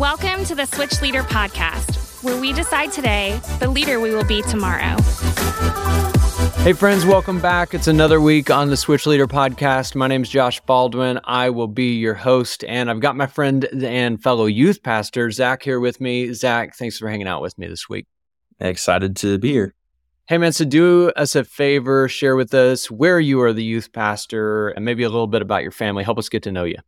Welcome 0.00 0.46
to 0.46 0.54
the 0.54 0.64
Switch 0.64 1.02
Leader 1.02 1.22
Podcast, 1.22 2.24
where 2.24 2.40
we 2.40 2.54
decide 2.54 2.90
today 2.90 3.38
the 3.58 3.68
leader 3.68 4.00
we 4.00 4.14
will 4.14 4.24
be 4.24 4.40
tomorrow. 4.40 4.96
Hey, 6.62 6.72
friends, 6.72 7.04
welcome 7.04 7.38
back. 7.38 7.74
It's 7.74 7.86
another 7.86 8.18
week 8.18 8.50
on 8.50 8.70
the 8.70 8.78
Switch 8.78 9.06
Leader 9.06 9.26
Podcast. 9.26 9.94
My 9.94 10.06
name 10.06 10.22
is 10.22 10.30
Josh 10.30 10.58
Baldwin. 10.60 11.20
I 11.24 11.50
will 11.50 11.68
be 11.68 11.96
your 11.96 12.14
host, 12.14 12.64
and 12.64 12.90
I've 12.90 13.00
got 13.00 13.14
my 13.14 13.26
friend 13.26 13.66
and 13.66 14.22
fellow 14.22 14.46
youth 14.46 14.82
pastor, 14.82 15.30
Zach, 15.30 15.62
here 15.62 15.78
with 15.78 16.00
me. 16.00 16.32
Zach, 16.32 16.76
thanks 16.76 16.96
for 16.96 17.06
hanging 17.06 17.28
out 17.28 17.42
with 17.42 17.58
me 17.58 17.66
this 17.66 17.86
week. 17.86 18.06
Excited 18.58 19.16
to 19.16 19.36
be 19.36 19.52
here. 19.52 19.74
Hey, 20.28 20.38
man, 20.38 20.52
so 20.52 20.64
do 20.64 21.10
us 21.10 21.36
a 21.36 21.44
favor, 21.44 22.08
share 22.08 22.36
with 22.36 22.54
us 22.54 22.90
where 22.90 23.20
you 23.20 23.42
are 23.42 23.52
the 23.52 23.62
youth 23.62 23.92
pastor 23.92 24.70
and 24.70 24.82
maybe 24.82 25.02
a 25.02 25.10
little 25.10 25.26
bit 25.26 25.42
about 25.42 25.60
your 25.60 25.72
family. 25.72 26.04
Help 26.04 26.16
us 26.16 26.30
get 26.30 26.44
to 26.44 26.52
know 26.52 26.64
you. 26.64 26.78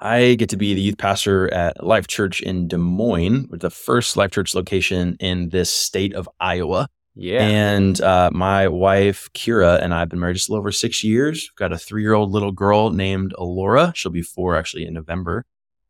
I 0.00 0.34
get 0.34 0.48
to 0.50 0.56
be 0.56 0.74
the 0.74 0.80
youth 0.80 0.98
pastor 0.98 1.52
at 1.52 1.84
Life 1.84 2.06
Church 2.06 2.40
in 2.40 2.68
Des 2.68 2.78
Moines, 2.78 3.48
with 3.50 3.60
the 3.60 3.70
first 3.70 4.16
Life 4.16 4.30
Church 4.30 4.54
location 4.54 5.16
in 5.20 5.50
this 5.50 5.70
state 5.70 6.14
of 6.14 6.28
Iowa. 6.40 6.88
Yeah. 7.14 7.42
And 7.42 8.00
uh, 8.00 8.30
my 8.32 8.68
wife, 8.68 9.28
Kira, 9.34 9.82
and 9.82 9.92
I 9.92 10.00
have 10.00 10.08
been 10.08 10.20
married 10.20 10.36
just 10.36 10.48
a 10.48 10.52
little 10.52 10.62
over 10.62 10.72
six 10.72 11.04
years. 11.04 11.50
We've 11.50 11.56
got 11.56 11.72
a 11.72 11.78
three 11.78 12.02
year 12.02 12.14
old 12.14 12.30
little 12.30 12.52
girl 12.52 12.90
named 12.90 13.34
Alora. 13.36 13.92
She'll 13.94 14.12
be 14.12 14.22
four 14.22 14.56
actually 14.56 14.86
in 14.86 14.94
November 14.94 15.44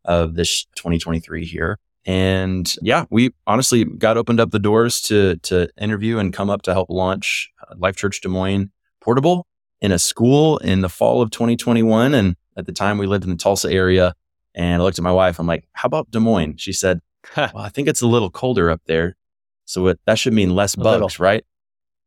of 0.04 0.34
this 0.34 0.64
2023 0.76 1.44
here. 1.44 1.78
And 2.06 2.74
yeah, 2.80 3.04
we 3.10 3.30
honestly 3.46 3.84
got 3.84 4.16
opened 4.16 4.40
up 4.40 4.50
the 4.50 4.58
doors 4.58 5.00
to 5.02 5.36
to 5.36 5.68
interview 5.78 6.18
and 6.18 6.32
come 6.32 6.48
up 6.48 6.62
to 6.62 6.72
help 6.72 6.88
launch 6.88 7.50
uh, 7.62 7.74
Life 7.76 7.96
Church 7.96 8.20
Des 8.22 8.28
Moines 8.28 8.72
Portable 9.00 9.46
in 9.80 9.92
a 9.92 9.98
school 9.98 10.58
in 10.58 10.80
the 10.80 10.88
fall 10.88 11.22
of 11.22 11.30
2021. 11.30 12.14
And 12.14 12.36
at 12.60 12.66
the 12.66 12.72
time, 12.72 12.98
we 12.98 13.06
lived 13.06 13.24
in 13.24 13.30
the 13.30 13.36
Tulsa 13.36 13.70
area. 13.70 14.14
And 14.54 14.80
I 14.80 14.84
looked 14.84 14.98
at 14.98 15.04
my 15.04 15.12
wife. 15.12 15.38
I'm 15.38 15.46
like, 15.46 15.68
how 15.72 15.86
about 15.86 16.10
Des 16.10 16.18
Moines? 16.18 16.56
She 16.58 16.72
said, 16.72 17.00
well, 17.36 17.52
I 17.56 17.68
think 17.68 17.88
it's 17.88 18.02
a 18.02 18.06
little 18.06 18.30
colder 18.30 18.70
up 18.70 18.82
there. 18.86 19.16
So 19.64 19.86
it, 19.88 20.00
that 20.06 20.18
should 20.18 20.32
mean 20.32 20.54
less 20.54 20.74
bugs, 20.74 21.20
right? 21.20 21.44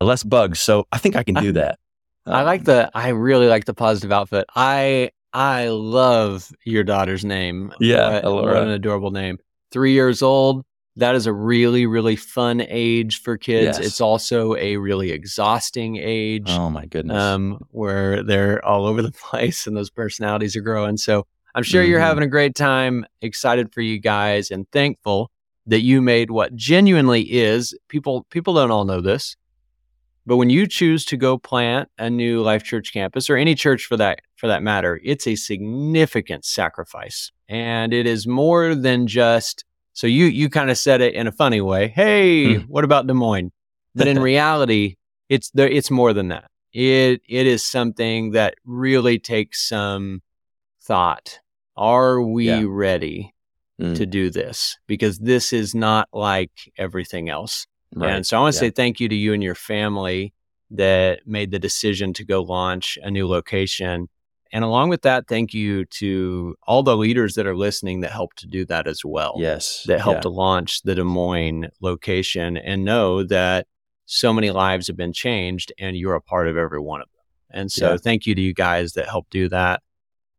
Less 0.01 0.23
bugs. 0.23 0.59
So 0.59 0.85
I 0.91 0.97
think 0.97 1.15
I 1.15 1.23
can 1.23 1.35
do 1.35 1.51
that. 1.53 1.79
I 2.25 2.41
um, 2.41 2.45
like 2.45 2.65
the, 2.65 2.91
I 2.93 3.09
really 3.09 3.47
like 3.47 3.65
the 3.65 3.73
positive 3.73 4.11
outfit. 4.11 4.45
I, 4.55 5.11
I 5.33 5.69
love 5.69 6.51
your 6.65 6.83
daughter's 6.83 7.23
name. 7.23 7.73
Yeah, 7.79 8.21
What, 8.27 8.43
what 8.43 8.57
an 8.57 8.69
adorable 8.69 9.11
name. 9.11 9.39
Three 9.71 9.93
years 9.93 10.21
old. 10.21 10.65
That 10.97 11.15
is 11.15 11.25
a 11.25 11.33
really, 11.33 11.85
really 11.87 12.15
fun 12.15 12.61
age 12.61 13.21
for 13.21 13.35
kids. 13.37 13.79
Yes. 13.79 13.87
It's 13.87 14.01
also 14.01 14.55
a 14.55 14.77
really 14.77 15.09
exhausting 15.11 15.95
age. 15.97 16.45
Oh 16.49 16.69
my 16.69 16.85
goodness. 16.85 17.17
um, 17.21 17.59
where 17.71 18.21
they're 18.21 18.63
all 18.63 18.85
over 18.85 19.01
the 19.01 19.11
place 19.29 19.65
and 19.65 19.75
those 19.75 19.89
personalities 19.89 20.55
are 20.55 20.61
growing. 20.61 20.97
So 20.97 21.25
I'm 21.55 21.63
sure 21.63 21.83
you're 21.83 21.99
Mhm. 21.99 22.03
having 22.03 22.23
a 22.23 22.27
great 22.27 22.53
time, 22.55 23.05
excited 23.21 23.73
for 23.73 23.81
you 23.81 23.97
guys, 23.99 24.51
and 24.51 24.69
thankful 24.71 25.31
that 25.65 25.81
you 25.81 26.01
made 26.01 26.29
what 26.29 26.55
genuinely 26.55 27.21
is 27.21 27.75
people. 27.87 28.25
People 28.29 28.53
don't 28.53 28.69
all 28.71 28.85
know 28.85 29.01
this, 29.01 29.35
but 30.27 30.37
when 30.37 30.49
you 30.49 30.67
choose 30.67 31.05
to 31.05 31.17
go 31.17 31.37
plant 31.37 31.89
a 31.97 32.09
new 32.09 32.41
Life 32.41 32.63
Church 32.63 32.91
campus 32.93 33.29
or 33.29 33.37
any 33.37 33.55
church 33.55 33.85
for 33.85 33.97
that 33.97 34.19
for 34.35 34.47
that 34.47 34.61
matter, 34.61 34.99
it's 35.03 35.25
a 35.25 35.35
significant 35.35 36.43
sacrifice, 36.45 37.31
and 37.49 37.93
it 37.93 38.05
is 38.05 38.27
more 38.27 38.75
than 38.75 39.07
just. 39.07 39.65
So 39.93 40.07
you 40.07 40.25
you 40.25 40.49
kind 40.49 40.69
of 40.69 40.77
said 40.77 41.01
it 41.01 41.13
in 41.13 41.27
a 41.27 41.31
funny 41.31 41.61
way. 41.61 41.87
Hey, 41.87 42.55
Hmm. 42.55 42.61
what 42.67 42.83
about 42.83 43.07
Des 43.07 43.13
Moines? 43.13 43.51
But 43.95 44.07
in 44.07 44.19
reality, 44.31 44.95
it's 45.29 45.49
there. 45.51 45.67
It's 45.69 45.91
more 45.91 46.13
than 46.13 46.29
that. 46.29 46.49
It 46.73 47.21
it 47.29 47.47
is 47.47 47.63
something 47.65 48.31
that 48.31 48.55
really 48.65 49.19
takes 49.19 49.67
some 49.69 50.21
thought. 50.81 51.39
Are 51.77 52.21
we 52.21 52.47
Yeah. 52.47 52.63
ready 52.67 53.33
Mm, 53.81 53.95
to 53.95 54.05
do 54.05 54.29
this? 54.29 54.77
Because 54.87 55.17
this 55.19 55.51
is 55.53 55.73
not 55.73 56.07
like 56.13 56.51
everything 56.77 57.29
else. 57.29 57.65
right. 57.95 58.11
And 58.13 58.25
so 58.27 58.37
I 58.37 58.41
want 58.41 58.53
to 58.53 58.57
Yeah. 58.57 58.69
say 58.69 58.71
thank 58.71 58.99
you 58.99 59.09
to 59.09 59.15
you 59.15 59.33
and 59.33 59.41
your 59.41 59.55
family 59.55 60.33
that 60.71 61.25
made 61.27 61.49
the 61.51 61.57
decision 61.59 62.13
to 62.13 62.23
go 62.25 62.41
launch 62.43 62.97
a 63.01 63.09
new 63.09 63.27
location. 63.27 64.09
And 64.53 64.63
along 64.63 64.89
with 64.89 65.01
that, 65.01 65.27
thank 65.27 65.53
you 65.53 65.83
to 65.85 66.55
all 66.67 66.83
the 66.83 66.95
leaders 66.95 67.33
that 67.33 67.47
are 67.47 67.55
listening 67.55 68.01
that 68.01 68.11
helped 68.11 68.37
to 68.39 68.47
do 68.47 68.65
that 68.67 68.87
as 68.87 69.03
well 69.03 69.33
yes. 69.37 69.83
that 69.87 69.99
helped 69.99 70.19
Yeah. 70.19 70.21
to 70.21 70.29
launch 70.29 70.83
the 70.83 70.93
Des 70.95 71.03
Moines 71.03 71.69
location 71.81 72.55
and 72.55 72.85
know 72.85 73.23
that 73.23 73.65
so 74.05 74.31
many 74.31 74.51
lives 74.51 74.87
have 74.87 74.95
been 74.95 75.11
changed 75.11 75.73
and 75.79 75.97
you're 75.97 76.13
a 76.13 76.21
part 76.21 76.47
of 76.47 76.55
every 76.55 76.79
one 76.79 77.01
of 77.01 77.07
them. 77.07 77.61
And 77.61 77.71
so 77.71 77.91
Yeah. 77.91 77.97
thank 77.97 78.27
you 78.27 78.35
to 78.35 78.41
you 78.41 78.53
guys 78.53 78.93
that 78.93 79.09
helped 79.09 79.31
do 79.31 79.49
that. 79.49 79.81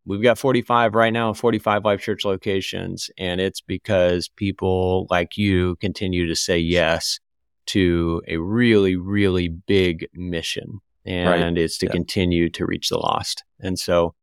We've 0.06 0.22
got 0.22 0.38
45 0.38 0.94
right 0.94 1.12
now, 1.12 1.32
45 1.32 1.84
Life 1.84 2.00
Church 2.02 2.24
locations, 2.24 3.10
and 3.18 3.40
it's 3.40 3.60
because 3.62 4.28
people 4.28 5.06
like 5.10 5.36
you 5.36 5.76
continue 5.76 6.28
to 6.28 6.36
say 6.36 6.58
yes 6.58 7.18
to 7.66 8.22
a 8.28 8.36
really, 8.36 8.94
really 8.96 9.48
big 9.48 10.06
mission. 10.14 10.80
And 11.04 11.58
it's 11.58 11.78
to 11.78 11.86
Yeah. 11.86 11.92
continue 11.92 12.48
to 12.50 12.64
reach 12.66 12.88
the 12.88 12.98
lost. 12.98 13.44
And 13.60 13.78
so 13.78 14.14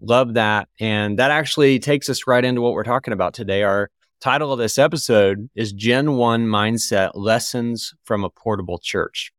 love 0.00 0.34
that. 0.34 0.68
And 0.80 1.18
that 1.18 1.30
actually 1.30 1.78
takes 1.78 2.08
us 2.08 2.26
right 2.26 2.44
into 2.44 2.60
what 2.60 2.72
we're 2.72 2.84
talking 2.84 3.12
about 3.12 3.32
today. 3.34 3.62
Our 3.62 3.90
title 4.20 4.52
of 4.52 4.58
this 4.58 4.78
episode 4.78 5.48
is 5.54 5.72
Gen 5.72 6.16
1 6.16 6.46
Mindset 6.46 7.12
Lessons 7.14 7.94
from 8.04 8.24
a 8.24 8.30
Portable 8.30 8.78
Church. 8.78 9.32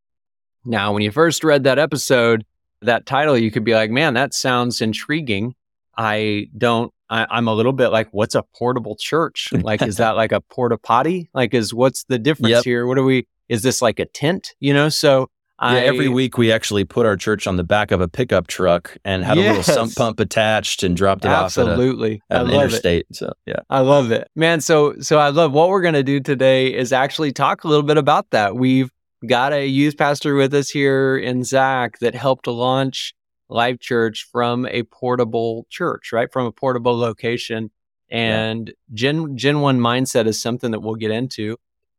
Now, 0.65 0.91
when 0.93 1.01
you 1.03 1.11
first 1.11 1.43
read 1.43 1.63
that 1.63 1.79
episode, 1.79 2.45
that 2.81 3.05
title, 3.05 3.37
you 3.37 3.51
could 3.51 3.63
be 3.63 3.73
like, 3.73 3.89
man, 3.89 4.13
that 4.15 4.33
sounds 4.33 4.81
intriguing. 4.81 5.55
I 5.97 6.47
don't, 6.57 6.91
I, 7.09 7.25
I'm 7.29 7.47
a 7.47 7.53
little 7.53 7.73
bit 7.73 7.87
like, 7.89 8.09
what's 8.11 8.35
a 8.35 8.43
portable 8.55 8.95
church? 8.99 9.49
Like, 9.53 9.81
is 9.81 9.97
that 9.97 10.15
like 10.15 10.31
a 10.31 10.41
porta 10.41 10.77
potty? 10.77 11.29
Like, 11.33 11.53
is 11.53 11.73
what's 11.73 12.03
the 12.05 12.19
difference 12.19 12.49
Yep. 12.49 12.63
here? 12.65 12.85
What 12.85 12.97
are 12.97 13.03
we, 13.03 13.27
is 13.49 13.61
this 13.63 13.81
like 13.81 13.99
a 13.99 14.05
tent? 14.05 14.53
You 14.59 14.73
know, 14.73 14.89
so 14.89 15.29
Yeah, 15.61 15.73
every 15.79 16.07
week 16.07 16.37
we 16.37 16.51
actually 16.51 16.85
put 16.85 17.05
our 17.07 17.17
church 17.17 17.47
on 17.47 17.55
the 17.55 17.63
back 17.63 17.91
of 17.91 17.99
a 17.99 18.07
pickup 18.07 18.45
truck 18.45 18.95
and 19.03 19.23
had 19.23 19.37
a 19.39 19.41
little 19.41 19.63
sump 19.63 19.95
pump 19.95 20.19
attached 20.19 20.83
and 20.83 20.95
dropped 20.95 21.25
it 21.25 21.29
off 21.29 21.57
at, 21.57 21.65
a, 21.65 21.71
absolutely. 21.71 22.21
at 22.29 22.37
I 22.37 22.41
an 22.41 22.47
love 22.47 22.53
it. 22.53 22.65
interstate. 22.65 23.07
So 23.11 23.33
yeah, 23.47 23.59
I 23.69 23.79
love 23.79 24.11
it. 24.11 24.29
Man, 24.35 24.61
so 24.61 24.99
so 24.99 25.17
I 25.17 25.29
love 25.29 25.53
what 25.53 25.69
we're 25.69 25.81
going 25.81 25.95
to 25.95 26.03
do 26.03 26.19
today 26.19 26.73
is 26.73 26.93
actually 26.93 27.31
talk 27.31 27.63
a 27.63 27.67
little 27.67 27.83
bit 27.83 27.97
about 27.97 28.29
that. 28.31 28.55
We've 28.55 28.91
got 29.25 29.51
a 29.51 29.65
youth 29.65 29.97
pastor 29.97 30.35
with 30.35 30.53
us 30.53 30.69
here 30.69 31.17
in 31.17 31.43
Zach 31.43 31.97
that 31.99 32.13
helped 32.13 32.45
launch 32.45 33.15
Life 33.49 33.79
Church 33.79 34.27
from 34.31 34.67
a 34.67 34.83
portable 34.83 35.65
church, 35.69 36.11
right? 36.11 36.31
From 36.31 36.45
a 36.45 36.51
portable 36.51 36.97
location. 36.97 37.71
And 38.09 38.73
Gen 38.93 39.35
Gen 39.37 39.59
1 39.61 39.79
mindset 39.79 40.27
is 40.27 40.39
something 40.39 40.71
that 40.71 40.81
we'll 40.81 40.95
get 40.95 41.11
into. 41.11 41.57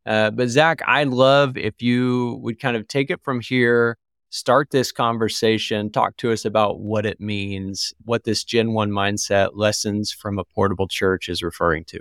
Uh, 0.08 0.30
but 0.30 0.48
Zach, 0.48 0.80
I'd 0.86 1.08
love 1.08 1.58
if 1.58 1.82
you 1.82 2.38
would 2.42 2.58
kind 2.58 2.78
of 2.78 2.88
take 2.88 3.10
it 3.10 3.20
from 3.22 3.41
here, 3.41 3.98
start 4.30 4.70
this 4.70 4.91
conversation, 4.91 5.91
talk 5.91 6.16
to 6.16 6.32
us 6.32 6.46
about 6.46 6.80
what 6.80 7.04
it 7.04 7.20
means, 7.20 7.92
what 8.06 8.24
this 8.24 8.42
Gen 8.42 8.72
1 8.72 8.91
mindset 8.91 9.50
lessons 9.52 10.10
from 10.10 10.38
a 10.38 10.44
portable 10.44 10.88
church 10.88 11.28
is 11.28 11.42
referring 11.42 11.84
to. 11.84 12.00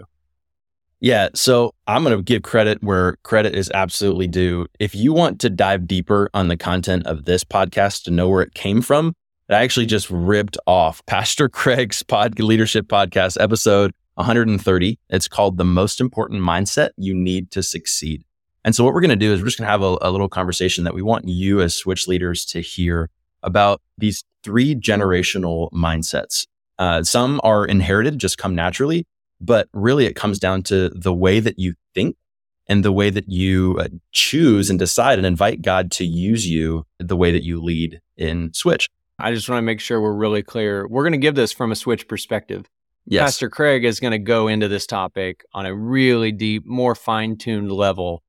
yeah. 1.01 1.27
So 1.35 1.73
I'm 1.85 2.03
going 2.03 2.15
to 2.15 2.23
give 2.23 2.43
credit 2.43 2.81
where 2.81 3.17
credit 3.23 3.53
is 3.53 3.69
absolutely 3.73 4.27
due. 4.27 4.67
If 4.79 4.95
you 4.95 5.11
want 5.11 5.41
to 5.41 5.49
dive 5.49 5.85
deeper 5.85 6.29
on 6.33 6.47
the 6.47 6.57
content 6.57 7.05
of 7.07 7.25
this 7.25 7.43
podcast 7.43 8.03
to 8.03 8.11
know 8.11 8.29
where 8.29 8.41
it 8.41 8.53
came 8.53 8.81
from, 8.81 9.13
I 9.49 9.55
actually 9.55 9.85
just 9.85 10.09
ripped 10.09 10.57
off 10.65 11.05
Pastor 11.07 11.49
Craig's 11.59 12.03
pod 12.03 12.39
leadership 12.39 12.87
podcast 12.87 13.35
episode 13.39 13.91
130. 14.17 14.99
It's 15.09 15.27
called 15.27 15.57
The 15.57 15.65
Most 15.65 16.01
Important 16.01 16.41
Mindset 16.41 16.89
You 16.97 17.13
Need 17.13 17.51
to 17.51 17.63
Succeed. 17.63 18.23
And 18.65 18.75
so 18.75 18.83
what 18.83 18.93
we're 18.93 19.01
going 19.01 19.09
to 19.11 19.15
do 19.15 19.31
is 19.31 19.39
we're 19.39 19.47
just 19.47 19.57
going 19.57 19.67
to 19.67 19.71
have 19.71 19.81
a, 19.81 19.97
a 20.01 20.11
little 20.11 20.27
conversation 20.27 20.83
that 20.83 20.93
we 20.93 21.01
want 21.01 21.27
you 21.27 21.61
as 21.61 21.75
switch 21.75 22.07
leaders 22.07 22.43
to 22.47 22.59
hear 22.59 23.09
about 23.43 23.81
these 23.97 24.23
three 24.43 24.75
generational 24.75 25.71
mindsets. 25.71 26.47
Uh, 26.79 27.03
some 27.03 27.39
are 27.43 27.65
inherited, 27.65 28.19
just 28.19 28.37
come 28.37 28.55
naturally, 28.55 29.05
but 29.39 29.69
really 29.73 30.05
it 30.05 30.15
comes 30.15 30.39
down 30.39 30.63
to 30.63 30.89
the 30.89 31.13
way 31.13 31.39
that 31.39 31.59
you 31.59 31.75
think 31.93 32.15
and 32.67 32.83
the 32.83 32.91
way 32.91 33.09
that 33.09 33.29
you 33.29 33.77
uh, 33.79 33.87
choose 34.11 34.69
and 34.69 34.77
decide 34.77 35.17
and 35.17 35.25
invite 35.25 35.61
God 35.61 35.91
to 35.91 36.05
use 36.05 36.47
you 36.47 36.85
the 36.99 37.15
way 37.15 37.31
that 37.31 37.43
you 37.43 37.61
lead 37.61 38.01
in 38.17 38.53
Switch. 38.53 38.89
I 39.19 39.33
just 39.33 39.49
want 39.49 39.59
to 39.59 39.63
make 39.63 39.79
sure 39.79 40.01
we're 40.01 40.13
really 40.13 40.43
clear. 40.43 40.87
We're 40.87 41.03
going 41.03 41.13
to 41.13 41.17
give 41.17 41.35
this 41.35 41.51
from 41.51 41.71
a 41.71 41.75
switch 41.75 42.07
perspective. 42.07 42.69
Yes. 43.09 43.23
Pastor 43.23 43.49
Craig 43.49 43.85
is 43.85 43.99
going 43.99 44.11
to 44.11 44.19
go 44.19 44.47
into 44.49 44.67
this 44.67 44.85
topic 44.85 45.45
on 45.53 45.65
a 45.65 45.73
really 45.73 46.31
deep, 46.31 46.65
more 46.65 46.93
fine 46.93 47.37
tuned 47.37 47.71
level. 47.71 48.21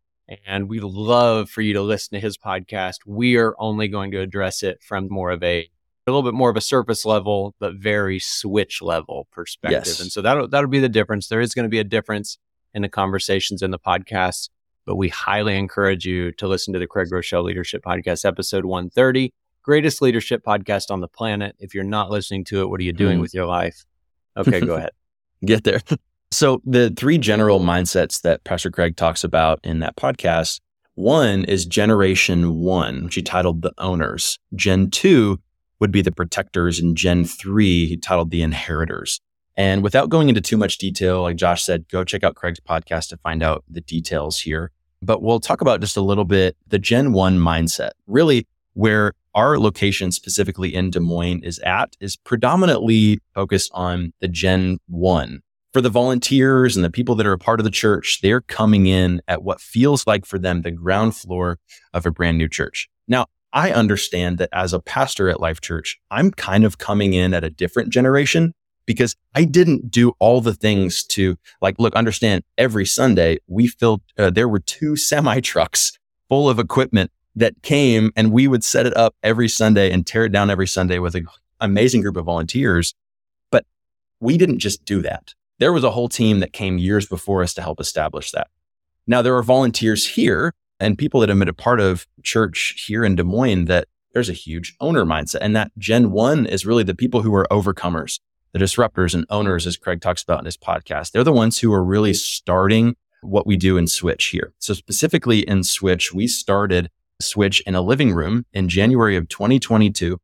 And 0.46 0.68
we 0.68 0.78
love 0.80 1.50
for 1.50 1.62
you 1.62 1.72
to 1.72 1.82
listen 1.82 2.14
to 2.14 2.20
his 2.20 2.36
podcast. 2.38 2.96
We 3.06 3.36
are 3.38 3.54
only 3.58 3.88
going 3.88 4.10
to 4.12 4.20
address 4.20 4.62
it 4.62 4.82
from 4.82 5.08
more 5.10 5.30
of 5.30 5.42
a, 5.42 5.60
a 5.60 5.70
little 6.10 6.22
bit 6.22 6.34
more 6.34 6.50
of 6.50 6.56
a 6.56 6.60
surface 6.60 7.04
level, 7.04 7.54
but 7.58 7.74
very 7.74 8.18
switch 8.20 8.80
level 8.82 9.26
perspective. 9.32 9.82
Yes. 9.86 10.00
And 10.00 10.12
so 10.12 10.22
that'll, 10.22 10.46
that'll 10.46 10.70
be 10.70 10.78
the 10.80 10.88
difference. 10.88 11.28
There 11.28 11.40
is 11.40 11.54
going 11.54 11.64
to 11.64 11.70
be 11.70 11.78
a 11.80 11.84
difference 11.84 12.38
in 12.74 12.82
the 12.82 12.88
conversations 12.88 13.62
in 13.62 13.70
the 13.70 13.78
podcasts, 13.78 14.48
but 14.84 14.96
we 14.96 15.08
highly 15.08 15.56
encourage 15.56 16.04
you 16.04 16.30
to 16.32 16.46
listen 16.46 16.72
to 16.74 16.78
the 16.78 16.86
Craig 16.86 17.08
Groeschel 17.10 17.42
Leadership 17.42 17.82
Podcast, 17.82 18.24
episode 18.26 18.64
130, 18.66 19.32
greatest 19.62 20.02
leadership 20.02 20.44
podcast 20.44 20.90
on 20.90 21.00
the 21.00 21.08
planet. 21.08 21.56
If 21.58 21.74
you're 21.74 21.84
not 21.84 22.10
listening 22.10 22.44
to 22.44 22.60
it, 22.60 22.68
what 22.68 22.80
are 22.80 22.84
you 22.84 22.92
doing 22.92 23.18
Mm. 23.18 23.22
with 23.22 23.34
your 23.34 23.46
life? 23.46 23.84
Okay, 24.38 24.60
go 24.60 24.74
ahead. 24.76 24.92
Get 25.44 25.64
there. 25.64 25.80
So 26.30 26.60
the 26.66 26.90
three 26.90 27.16
general 27.16 27.58
mindsets 27.58 28.20
that 28.20 28.44
Pastor 28.44 28.70
Craig 28.70 28.96
talks 28.96 29.24
about 29.24 29.60
in 29.64 29.78
that 29.78 29.96
podcast, 29.96 30.60
one 30.94 31.44
is 31.44 31.64
generation 31.64 32.56
one, 32.56 33.04
which 33.04 33.14
he 33.14 33.22
titled 33.22 33.62
the 33.62 33.72
owners. 33.78 34.38
Gen 34.54 34.90
two 34.90 35.40
would 35.80 35.90
be 35.90 36.02
the 36.02 36.12
protectors 36.12 36.78
and 36.80 36.96
Gen 36.96 37.24
three, 37.24 37.86
he 37.86 37.96
titled 37.96 38.30
the 38.30 38.42
inheritors. 38.42 39.22
And 39.56 39.82
without 39.82 40.10
going 40.10 40.28
into 40.28 40.40
too 40.40 40.56
much 40.56 40.78
detail, 40.78 41.22
like 41.22 41.36
Josh 41.36 41.62
said, 41.62 41.88
go 41.88 42.04
check 42.04 42.22
out 42.22 42.34
Craig's 42.34 42.60
podcast 42.60 43.08
to 43.08 43.16
find 43.16 43.42
out 43.42 43.64
the 43.68 43.80
details 43.80 44.38
here. 44.40 44.70
But 45.00 45.22
we'll 45.22 45.40
talk 45.40 45.60
about 45.60 45.80
just 45.80 45.96
a 45.96 46.02
little 46.02 46.24
bit 46.24 46.56
the 46.66 46.78
Gen 46.78 47.12
1 47.12 47.38
mindset. 47.38 47.92
Really, 48.06 48.46
where 48.74 49.14
our 49.38 49.56
location 49.56 50.10
specifically 50.10 50.74
in 50.74 50.90
Des 50.90 50.98
Moines 50.98 51.44
is 51.44 51.60
at 51.60 51.96
is 52.00 52.16
predominantly 52.16 53.20
focused 53.34 53.70
on 53.72 54.12
the 54.20 54.26
Gen 54.26 54.78
1. 54.88 55.42
For 55.72 55.80
the 55.80 55.88
volunteers 55.88 56.74
and 56.74 56.84
the 56.84 56.90
people 56.90 57.14
that 57.14 57.26
are 57.26 57.34
a 57.34 57.38
part 57.38 57.60
of 57.60 57.64
the 57.64 57.70
church, 57.70 58.18
they're 58.20 58.40
coming 58.40 58.86
in 58.86 59.22
at 59.28 59.44
what 59.44 59.60
feels 59.60 60.08
like 60.08 60.26
for 60.26 60.40
them 60.40 60.62
the 60.62 60.72
ground 60.72 61.14
floor 61.14 61.60
of 61.94 62.04
a 62.04 62.10
brand 62.10 62.36
new 62.36 62.48
church. 62.48 62.88
Now, 63.06 63.26
I 63.52 63.70
understand 63.70 64.38
that 64.38 64.48
as 64.52 64.72
a 64.72 64.80
pastor 64.80 65.28
at 65.28 65.40
Life 65.40 65.60
Church, 65.60 66.00
I'm 66.10 66.32
kind 66.32 66.64
of 66.64 66.78
coming 66.78 67.12
in 67.12 67.32
at 67.32 67.44
a 67.44 67.50
different 67.50 67.90
generation 67.92 68.54
because 68.86 69.14
I 69.36 69.44
didn't 69.44 69.88
do 69.88 70.14
all 70.18 70.40
the 70.40 70.54
things 70.54 71.04
to 71.10 71.36
like, 71.62 71.76
look, 71.78 71.94
understand 71.94 72.42
every 72.56 72.86
Sunday 72.86 73.38
we 73.46 73.68
filled, 73.68 74.02
uh, 74.18 74.30
there 74.30 74.48
were 74.48 74.58
two 74.58 74.96
semi 75.10 75.38
trucks 75.38 75.92
full 76.28 76.48
of 76.50 76.58
equipment 76.58 77.12
that 77.38 77.62
came 77.62 78.10
and 78.16 78.32
we 78.32 78.48
would 78.48 78.64
set 78.64 78.86
it 78.86 78.96
up 78.96 79.14
every 79.22 79.48
Sunday 79.48 79.90
and 79.90 80.06
tear 80.06 80.24
it 80.24 80.32
down 80.32 80.50
every 80.50 80.66
Sunday 80.66 80.98
with 80.98 81.14
an 81.14 81.26
amazing 81.60 82.02
group 82.02 82.16
of 82.16 82.24
volunteers. 82.24 82.94
But 83.50 83.64
we 84.20 84.36
didn't 84.36 84.58
just 84.58 84.84
do 84.84 85.02
that. 85.02 85.34
There 85.58 85.72
was 85.72 85.84
a 85.84 85.90
whole 85.90 86.08
team 86.08 86.40
that 86.40 86.52
came 86.52 86.78
years 86.78 87.06
before 87.06 87.42
us 87.42 87.54
to 87.54 87.62
help 87.62 87.80
establish 87.80 88.30
that. 88.32 88.48
Now 89.06 89.22
there 89.22 89.36
are 89.36 89.42
volunteers 89.42 90.06
here 90.06 90.54
and 90.78 90.98
people 90.98 91.20
that 91.20 91.28
have 91.28 91.38
been 91.38 91.48
a 91.48 91.52
part 91.52 91.80
of 91.80 92.06
church 92.22 92.84
here 92.86 93.04
in 93.04 93.16
Des 93.16 93.24
Moines 93.24 93.64
that 93.64 93.88
there's 94.12 94.28
a 94.28 94.34
huge 94.34 94.76
owner 94.80 95.04
mindset. 95.04 95.38
And 95.40 95.56
that 95.56 95.72
Gen 95.78 96.12
1 96.12 96.46
is 96.46 96.64
really 96.64 96.84
the 96.84 96.94
people 96.94 97.22
who 97.22 97.34
are 97.34 97.46
overcomers 97.50 98.20
the 98.52 98.58
disruptors 98.58 99.14
and 99.14 99.26
owners, 99.30 99.66
as 99.66 99.76
Craig 99.76 100.00
talks 100.00 100.22
about 100.22 100.40
in 100.40 100.44
his 100.44 100.56
podcast, 100.56 101.12
they're 101.12 101.24
the 101.24 101.32
ones 101.32 101.58
who 101.58 101.72
are 101.72 101.84
really 101.84 102.14
starting 102.14 102.96
what 103.20 103.46
we 103.46 103.56
do 103.56 103.76
in 103.76 103.86
Switch 103.86 104.26
here. 104.26 104.52
So 104.58 104.74
specifically 104.74 105.40
in 105.40 105.64
Switch, 105.64 106.12
we 106.12 106.26
started 106.26 106.90
Switch 107.20 107.60
in 107.66 107.74
a 107.74 107.80
living 107.80 108.12
room 108.12 108.46
in 108.52 108.68
January 108.68 109.16
of 109.16 109.28
2022 109.28 110.20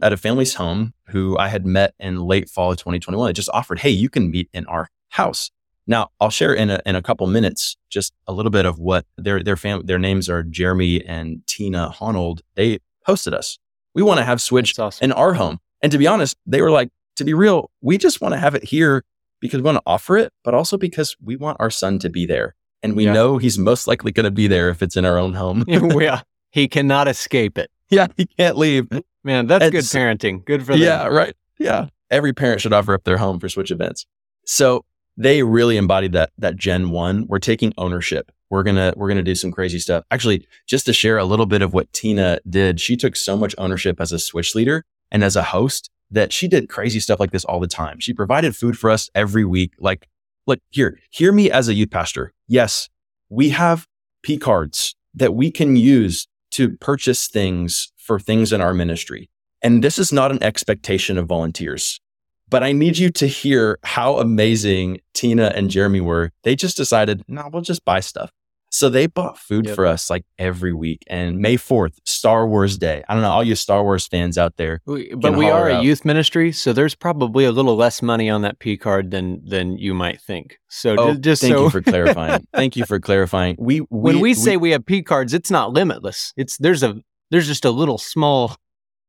at 0.00 0.12
a 0.12 0.16
family's 0.16 0.54
home 0.54 0.94
who 1.08 1.36
I 1.38 1.48
had 1.48 1.66
met 1.66 1.94
in 1.98 2.20
late 2.20 2.48
fall 2.48 2.72
of 2.72 2.78
2021. 2.78 3.30
It 3.30 3.32
just 3.34 3.50
offered, 3.52 3.80
Hey, 3.80 3.90
you 3.90 4.08
can 4.08 4.30
meet 4.30 4.48
in 4.52 4.64
our 4.66 4.88
house. 5.10 5.50
Now 5.86 6.08
I'll 6.20 6.30
share 6.30 6.54
in 6.54 6.70
a, 6.70 6.80
in 6.86 6.96
a 6.96 7.02
couple 7.02 7.26
minutes, 7.26 7.76
just 7.90 8.12
a 8.26 8.32
little 8.32 8.50
bit 8.50 8.66
of 8.66 8.78
what 8.78 9.06
their, 9.16 9.42
their 9.42 9.56
fam, 9.56 9.86
their 9.86 9.98
names 9.98 10.28
are 10.28 10.42
Jeremy 10.42 11.04
and 11.04 11.46
Tina 11.46 11.94
Honold. 12.00 12.42
They 12.54 12.78
hosted 13.06 13.32
us. 13.32 13.58
We 13.94 14.02
want 14.02 14.18
to 14.18 14.24
have 14.24 14.40
Switch 14.40 14.78
awesome. 14.78 15.04
in 15.04 15.12
our 15.12 15.34
home. 15.34 15.58
And 15.82 15.92
to 15.92 15.98
be 15.98 16.06
honest, 16.06 16.36
they 16.46 16.60
were 16.60 16.70
like, 16.70 16.90
to 17.16 17.24
be 17.24 17.34
real, 17.34 17.70
we 17.80 17.98
just 17.98 18.20
want 18.20 18.34
to 18.34 18.38
have 18.38 18.54
it 18.54 18.64
here 18.64 19.04
because 19.40 19.58
we 19.58 19.64
want 19.64 19.76
to 19.76 19.82
offer 19.86 20.16
it, 20.16 20.32
but 20.44 20.54
also 20.54 20.76
because 20.76 21.16
we 21.22 21.36
want 21.36 21.56
our 21.60 21.70
son 21.70 21.98
to 22.00 22.08
be 22.08 22.26
there. 22.26 22.54
And 22.82 22.94
we 22.94 23.06
yeah. 23.06 23.12
know 23.12 23.38
he's 23.38 23.58
most 23.58 23.86
likely 23.86 24.12
going 24.12 24.24
to 24.24 24.30
be 24.30 24.46
there 24.46 24.68
if 24.68 24.82
it's 24.82 24.96
in 24.96 25.04
our 25.04 25.18
own 25.18 25.34
home. 25.34 25.64
yeah. 25.68 26.22
He 26.50 26.68
cannot 26.68 27.08
escape 27.08 27.58
it. 27.58 27.70
Yeah. 27.90 28.08
He 28.18 28.26
can't 28.26 28.58
leave. 28.58 28.86
Man, 29.24 29.46
that's 29.46 29.70
good 29.70 29.82
parenting. 29.82 30.44
Good 30.44 30.66
for 30.66 30.72
them. 30.72 30.82
Yeah. 30.82 31.06
Right. 31.06 31.34
Yeah. 31.58 31.86
Every 32.10 32.34
parent 32.34 32.60
should 32.60 32.74
offer 32.74 32.92
up 32.92 33.04
their 33.04 33.16
home 33.16 33.40
for 33.40 33.48
Switch 33.48 33.70
events. 33.70 34.04
So 34.44 34.84
they 35.16 35.42
really 35.42 35.78
embodied 35.78 36.12
that, 36.12 36.30
that 36.36 36.56
Gen 36.56 36.90
one. 36.90 37.26
We're 37.28 37.38
taking 37.38 37.72
ownership. 37.78 38.30
We're 38.50 38.62
to, 38.62 38.92
we're 38.94 39.08
going 39.08 39.16
to 39.16 39.22
do 39.22 39.34
some 39.34 39.50
crazy 39.50 39.78
stuff. 39.78 40.04
Actually, 40.10 40.46
just 40.66 40.84
to 40.84 40.92
share 40.92 41.16
a 41.16 41.24
little 41.24 41.46
bit 41.46 41.62
of 41.62 41.72
what 41.72 41.90
Tina 41.94 42.40
did, 42.46 42.78
she 42.78 42.94
took 42.94 43.16
so 43.16 43.38
much 43.38 43.54
ownership 43.56 44.02
as 44.02 44.12
a 44.12 44.18
Switch 44.18 44.54
leader 44.54 44.84
and 45.10 45.24
as 45.24 45.34
a 45.34 45.42
host 45.42 45.88
that 46.10 46.32
she 46.32 46.46
did 46.46 46.68
crazy 46.68 47.00
stuff 47.00 47.20
like 47.20 47.30
this 47.30 47.44
all 47.44 47.60
the 47.60 47.66
time. 47.66 48.00
She 48.00 48.12
provided 48.12 48.54
food 48.54 48.78
for 48.78 48.90
us 48.90 49.10
every 49.14 49.44
week. 49.44 49.72
Like, 49.78 50.08
look, 50.46 50.60
here, 50.70 50.98
hear 51.10 51.32
me 51.32 51.50
as 51.50 51.68
a 51.68 51.74
youth 51.74 51.90
pastor. 51.90 52.32
Yes, 52.46 52.88
we 53.28 53.50
have 53.50 53.86
P 54.22 54.38
cards 54.38 54.94
that 55.14 55.34
we 55.34 55.50
can 55.50 55.76
use 55.76 56.26
to 56.52 56.76
purchase 56.78 57.28
things 57.28 57.92
for 57.96 58.18
things 58.18 58.52
in 58.52 58.60
our 58.60 58.74
ministry. 58.74 59.28
And 59.62 59.82
this 59.82 59.98
is 59.98 60.12
not 60.12 60.30
an 60.30 60.42
expectation 60.42 61.18
of 61.18 61.26
volunteers, 61.26 62.00
but 62.48 62.62
I 62.62 62.72
need 62.72 62.96
you 62.96 63.10
to 63.10 63.26
hear 63.26 63.78
how 63.82 64.18
amazing 64.18 65.00
Tina 65.14 65.52
and 65.54 65.70
Jeremy 65.70 66.00
were. 66.00 66.30
They 66.44 66.54
just 66.56 66.76
decided, 66.76 67.22
no, 67.28 67.42
nah, 67.42 67.48
we'll 67.48 67.62
just 67.62 67.84
buy 67.84 68.00
stuff. 68.00 68.30
So 68.70 68.88
they 68.88 69.06
bought 69.06 69.38
food 69.38 69.66
yep. 69.66 69.74
for 69.74 69.86
us 69.86 70.10
like 70.10 70.24
every 70.38 70.72
week. 70.72 71.02
And 71.08 71.38
May 71.38 71.56
4th, 71.56 71.98
Star 72.04 72.46
Wars 72.46 72.76
Day. 72.76 73.02
I 73.08 73.14
don't 73.14 73.22
know, 73.22 73.30
all 73.30 73.44
you 73.44 73.54
Star 73.54 73.82
Wars 73.82 74.06
fans 74.06 74.36
out 74.36 74.56
there. 74.56 74.80
but 74.86 75.36
we 75.36 75.48
are 75.48 75.68
a 75.68 75.82
youth 75.82 76.04
ministry, 76.04 76.52
so 76.52 76.72
there's 76.72 76.94
probably 76.94 77.44
a 77.44 77.52
little 77.52 77.76
less 77.76 78.02
money 78.02 78.28
on 78.28 78.42
that 78.42 78.58
P 78.58 78.76
card 78.76 79.10
than 79.10 79.42
than 79.44 79.78
you 79.78 79.94
might 79.94 80.20
think. 80.20 80.58
So 80.68 80.96
oh, 80.98 81.10
just, 81.10 81.20
just 81.22 81.42
thank 81.42 81.54
so... 81.54 81.64
you 81.64 81.70
for 81.70 81.82
clarifying. 81.82 82.46
thank 82.54 82.76
you 82.76 82.84
for 82.84 83.00
clarifying. 83.00 83.56
We, 83.58 83.80
we 83.80 83.86
when 83.88 84.16
we, 84.16 84.22
we 84.22 84.34
say 84.34 84.56
we 84.56 84.70
have 84.70 84.84
P 84.84 85.02
cards, 85.02 85.34
it's 85.34 85.50
not 85.50 85.72
limitless. 85.72 86.32
It's 86.36 86.58
there's 86.58 86.82
a 86.82 86.96
there's 87.30 87.46
just 87.46 87.64
a 87.64 87.70
little 87.70 87.98
small 87.98 88.56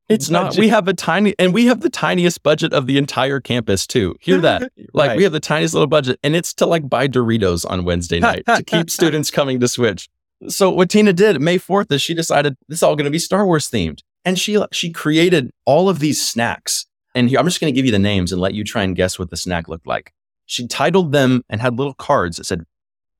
it's 0.10 0.30
not. 0.30 0.58
We 0.58 0.70
have 0.70 0.88
a 0.88 0.94
tiny, 0.94 1.36
and 1.38 1.54
we 1.54 1.68
have 1.68 1.82
the 1.82 1.90
tiniest 1.90 2.42
budget 2.42 2.74
of 2.74 2.88
the 2.88 2.98
entire 2.98 3.40
campus 3.40 3.86
too. 3.86 4.16
Hear 4.20 4.42
that? 4.42 4.72
Like 4.94 5.10
right. 5.10 5.18
we 5.18 5.24
have 5.24 5.32
the 5.32 5.40
tiniest 5.40 5.74
little 5.74 5.88
budget, 5.88 6.20
and 6.24 6.36
it's 6.36 6.54
to 6.56 6.66
like 6.66 6.90
buy 6.90 7.08
Doritos 7.08 7.70
on 7.70 7.86
Wednesday 7.86 8.20
night 8.20 8.44
to 8.48 8.64
keep 8.64 8.90
students 8.90 9.32
coming 9.32 9.60
to 9.60 9.68
Switch. 9.68 10.10
So 10.48 10.70
what 10.70 10.90
Tina 10.90 11.14
did 11.14 11.40
May 11.42 11.58
fourth 11.58 11.92
is 11.92 12.02
she 12.02 12.14
decided 12.14 12.56
this 12.68 12.80
is 12.80 12.84
all 12.84 12.96
going 12.96 13.06
to 13.06 13.12
be 13.12 13.20
Star 13.20 13.46
Wars 13.46 13.70
themed, 13.70 14.02
and 14.26 14.40
she 14.40 14.62
she 14.72 14.92
created 14.92 15.52
all 15.66 15.90
of 15.90 16.00
these 16.00 16.26
snacks. 16.26 16.86
And 17.16 17.30
here 17.30 17.40
I'm 17.40 17.46
just 17.46 17.60
going 17.60 17.74
to 17.74 17.76
give 17.76 17.86
you 17.86 17.92
the 17.92 18.00
names 18.00 18.32
and 18.32 18.42
let 18.42 18.54
you 18.54 18.64
try 18.64 18.84
and 18.84 18.96
guess 18.96 19.20
what 19.20 19.30
the 19.30 19.38
snack 19.38 19.68
looked 19.68 19.88
like. 19.88 20.14
She 20.46 20.68
titled 20.68 21.12
them 21.12 21.44
and 21.50 21.62
had 21.62 21.78
little 21.78 21.94
cards 21.94 22.38
that 22.38 22.46
said 22.46 22.64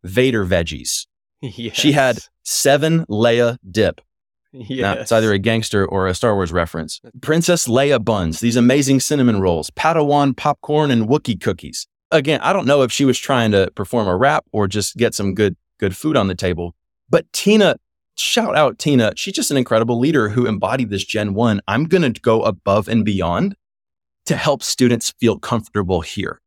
Vader 0.04 0.46
veggies. 0.46 1.06
Yes. 1.42 1.76
She 1.78 1.92
had 1.92 2.20
seven 2.44 3.06
Leia 3.06 3.58
dip. 3.70 4.02
Yes. 4.70 4.82
Now, 4.82 5.02
it's 5.02 5.12
either 5.12 5.32
a 5.32 5.40
gangster 5.40 5.86
or 5.86 6.08
a 6.08 6.16
Star 6.16 6.34
Wars 6.34 6.52
reference. 6.52 7.00
Princess 7.22 7.68
Leia 7.68 8.04
buns, 8.04 8.40
these 8.40 8.56
amazing 8.56 9.00
cinnamon 9.00 9.40
rolls, 9.42 9.70
Padawan 9.72 10.36
popcorn, 10.36 10.90
and 10.90 11.08
Wookie 11.08 11.40
cookies. 11.40 11.88
Again, 12.12 12.40
I 12.42 12.52
don't 12.52 12.66
know 12.66 12.82
if 12.82 12.92
she 12.92 13.06
was 13.06 13.20
trying 13.20 13.52
to 13.52 13.70
perform 13.76 14.08
a 14.08 14.18
rap 14.18 14.46
or 14.52 14.68
just 14.68 14.98
get 14.98 15.14
some 15.14 15.36
good 15.36 15.56
good 15.80 15.96
food 15.96 16.18
on 16.18 16.28
the 16.28 16.36
table. 16.36 16.76
But 17.10 17.32
Tina, 17.32 17.76
shout 18.16 18.56
out 18.56 18.80
Tina, 18.80 19.14
she's 19.16 19.34
just 19.34 19.52
an 19.52 19.58
incredible 19.58 20.00
leader 20.00 20.30
who 20.30 20.48
embodied 20.48 20.90
this 20.90 21.06
Gen 21.06 21.34
1. 21.34 21.62
I'm 21.68 21.86
going 21.86 22.14
to 22.14 22.22
go 22.22 22.42
above 22.42 22.88
and 22.88 23.06
beyond 23.06 23.56
to 24.26 24.36
help 24.36 24.64
students 24.64 25.12
feel 25.20 25.38
comfortable 25.40 26.02
here. 26.02 26.42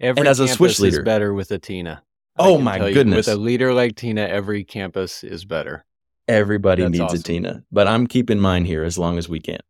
Every 0.00 0.20
and 0.20 0.28
as 0.28 0.40
a 0.40 0.48
Switch 0.48 0.80
leader, 0.80 1.00
is 1.00 1.04
better 1.04 1.32
with 1.32 1.50
a 1.50 1.58
Tina. 1.58 2.02
I 2.36 2.48
oh 2.48 2.58
my 2.58 2.78
goodness! 2.78 3.26
You, 3.26 3.32
with 3.32 3.38
a 3.38 3.40
leader 3.40 3.72
like 3.72 3.94
Tina, 3.94 4.22
every 4.22 4.64
campus 4.64 5.22
is 5.22 5.44
better. 5.44 5.84
Everybody 6.26 6.82
That's 6.82 6.92
needs 6.92 7.04
awesome. 7.04 7.18
a 7.18 7.22
Tina, 7.22 7.64
but 7.70 7.86
I'm 7.86 8.06
keeping 8.06 8.40
mine 8.40 8.64
here 8.64 8.84
as 8.84 8.98
long 8.98 9.18
as 9.18 9.28
we 9.28 9.40
can. 9.40 9.60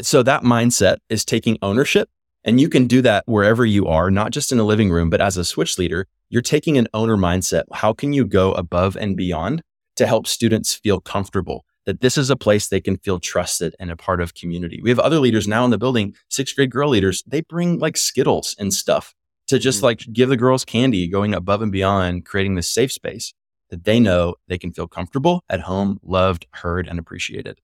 So 0.00 0.22
that 0.22 0.42
mindset 0.42 0.98
is 1.08 1.24
taking 1.24 1.58
ownership. 1.62 2.08
And 2.44 2.60
you 2.60 2.68
can 2.68 2.86
do 2.86 3.02
that 3.02 3.24
wherever 3.26 3.64
you 3.64 3.86
are, 3.86 4.10
not 4.10 4.32
just 4.32 4.50
in 4.50 4.58
a 4.58 4.64
living 4.64 4.90
room, 4.90 5.10
but 5.10 5.20
as 5.20 5.36
a 5.36 5.44
switch 5.44 5.78
leader, 5.78 6.08
you're 6.28 6.42
taking 6.42 6.76
an 6.76 6.88
owner 6.92 7.16
mindset. 7.16 7.64
How 7.72 7.92
can 7.92 8.12
you 8.12 8.24
go 8.24 8.52
above 8.54 8.96
and 8.96 9.16
beyond 9.16 9.62
to 9.96 10.06
help 10.06 10.26
students 10.26 10.74
feel 10.74 10.98
comfortable 10.98 11.64
that 11.84 12.00
this 12.00 12.18
is 12.18 12.30
a 12.30 12.36
place 12.36 12.66
they 12.66 12.80
can 12.80 12.96
feel 12.96 13.20
trusted 13.20 13.76
and 13.78 13.92
a 13.92 13.96
part 13.96 14.20
of 14.20 14.34
community? 14.34 14.80
We 14.82 14.90
have 14.90 14.98
other 14.98 15.20
leaders 15.20 15.46
now 15.46 15.64
in 15.64 15.70
the 15.70 15.78
building, 15.78 16.16
sixth 16.28 16.56
grade 16.56 16.70
girl 16.70 16.88
leaders, 16.88 17.22
they 17.26 17.42
bring 17.42 17.78
like 17.78 17.96
Skittles 17.96 18.56
and 18.58 18.74
stuff 18.74 19.14
to 19.46 19.58
just 19.58 19.78
mm-hmm. 19.78 19.86
like 19.86 20.12
give 20.12 20.28
the 20.28 20.36
girls 20.36 20.64
candy, 20.64 21.06
going 21.06 21.34
above 21.34 21.62
and 21.62 21.70
beyond, 21.70 22.24
creating 22.24 22.56
this 22.56 22.70
safe 22.70 22.90
space 22.90 23.34
that 23.72 23.84
they 23.84 23.98
know 23.98 24.34
they 24.48 24.58
can 24.58 24.70
feel 24.70 24.86
comfortable 24.86 25.42
at 25.48 25.60
home, 25.60 25.98
loved, 26.02 26.46
heard, 26.52 26.86
and 26.86 26.98
appreciated. 26.98 27.58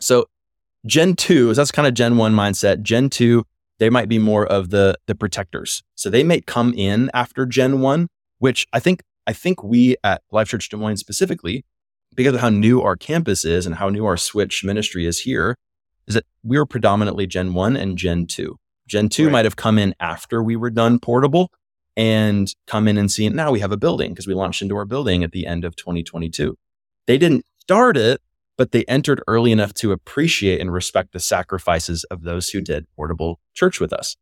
So 0.00 0.26
Gen 0.86 1.16
2 1.16 1.50
is 1.50 1.56
that's 1.56 1.72
kind 1.72 1.88
of 1.88 1.94
Gen 1.94 2.16
1 2.16 2.32
mindset. 2.32 2.82
Gen 2.82 3.10
2, 3.10 3.44
they 3.80 3.90
might 3.90 4.08
be 4.08 4.20
more 4.20 4.46
of 4.46 4.70
the 4.70 4.96
the 5.06 5.14
protectors. 5.16 5.82
So 5.96 6.08
they 6.08 6.22
may 6.22 6.40
come 6.40 6.72
in 6.72 7.10
after 7.12 7.46
Gen 7.46 7.80
1, 7.80 8.06
which 8.38 8.68
I 8.72 8.78
think 8.78 9.02
I 9.26 9.32
think 9.32 9.64
we 9.64 9.96
at 10.04 10.22
Life 10.30 10.48
Church 10.50 10.68
Des 10.68 10.76
Moines 10.76 10.98
specifically, 10.98 11.64
because 12.14 12.34
of 12.34 12.40
how 12.40 12.48
new 12.48 12.80
our 12.80 12.94
campus 12.94 13.44
is 13.44 13.66
and 13.66 13.74
how 13.74 13.88
new 13.88 14.06
our 14.06 14.16
switch 14.16 14.62
ministry 14.62 15.04
is 15.04 15.18
here, 15.18 15.56
is 16.06 16.14
that 16.14 16.26
we 16.44 16.56
were 16.56 16.66
predominantly 16.66 17.26
Gen 17.26 17.54
1 17.54 17.76
and 17.76 17.98
Gen 17.98 18.26
2. 18.26 18.56
Gen 18.86 19.08
2 19.08 19.24
right. 19.24 19.32
might 19.32 19.44
have 19.46 19.56
come 19.56 19.78
in 19.78 19.96
after 19.98 20.44
we 20.44 20.54
were 20.54 20.70
done 20.70 21.00
portable, 21.00 21.50
and 21.96 22.52
come 22.66 22.88
in 22.88 22.98
and 22.98 23.10
see 23.10 23.26
it. 23.26 23.34
Now 23.34 23.52
we 23.52 23.60
have 23.60 23.72
a 23.72 23.76
building 23.76 24.10
because 24.10 24.26
we 24.26 24.34
launched 24.34 24.62
into 24.62 24.76
our 24.76 24.84
building 24.84 25.22
at 25.22 25.32
the 25.32 25.46
end 25.46 25.64
of 25.64 25.76
2022. 25.76 26.56
They 27.06 27.18
didn't 27.18 27.44
start 27.60 27.96
it, 27.96 28.20
but 28.56 28.72
they 28.72 28.84
entered 28.84 29.22
early 29.26 29.52
enough 29.52 29.74
to 29.74 29.92
appreciate 29.92 30.60
and 30.60 30.72
respect 30.72 31.12
the 31.12 31.20
sacrifices 31.20 32.04
of 32.04 32.22
those 32.22 32.50
who 32.50 32.60
did 32.60 32.86
portable 32.96 33.40
church 33.54 33.80
with 33.80 33.92
us. 33.92 34.16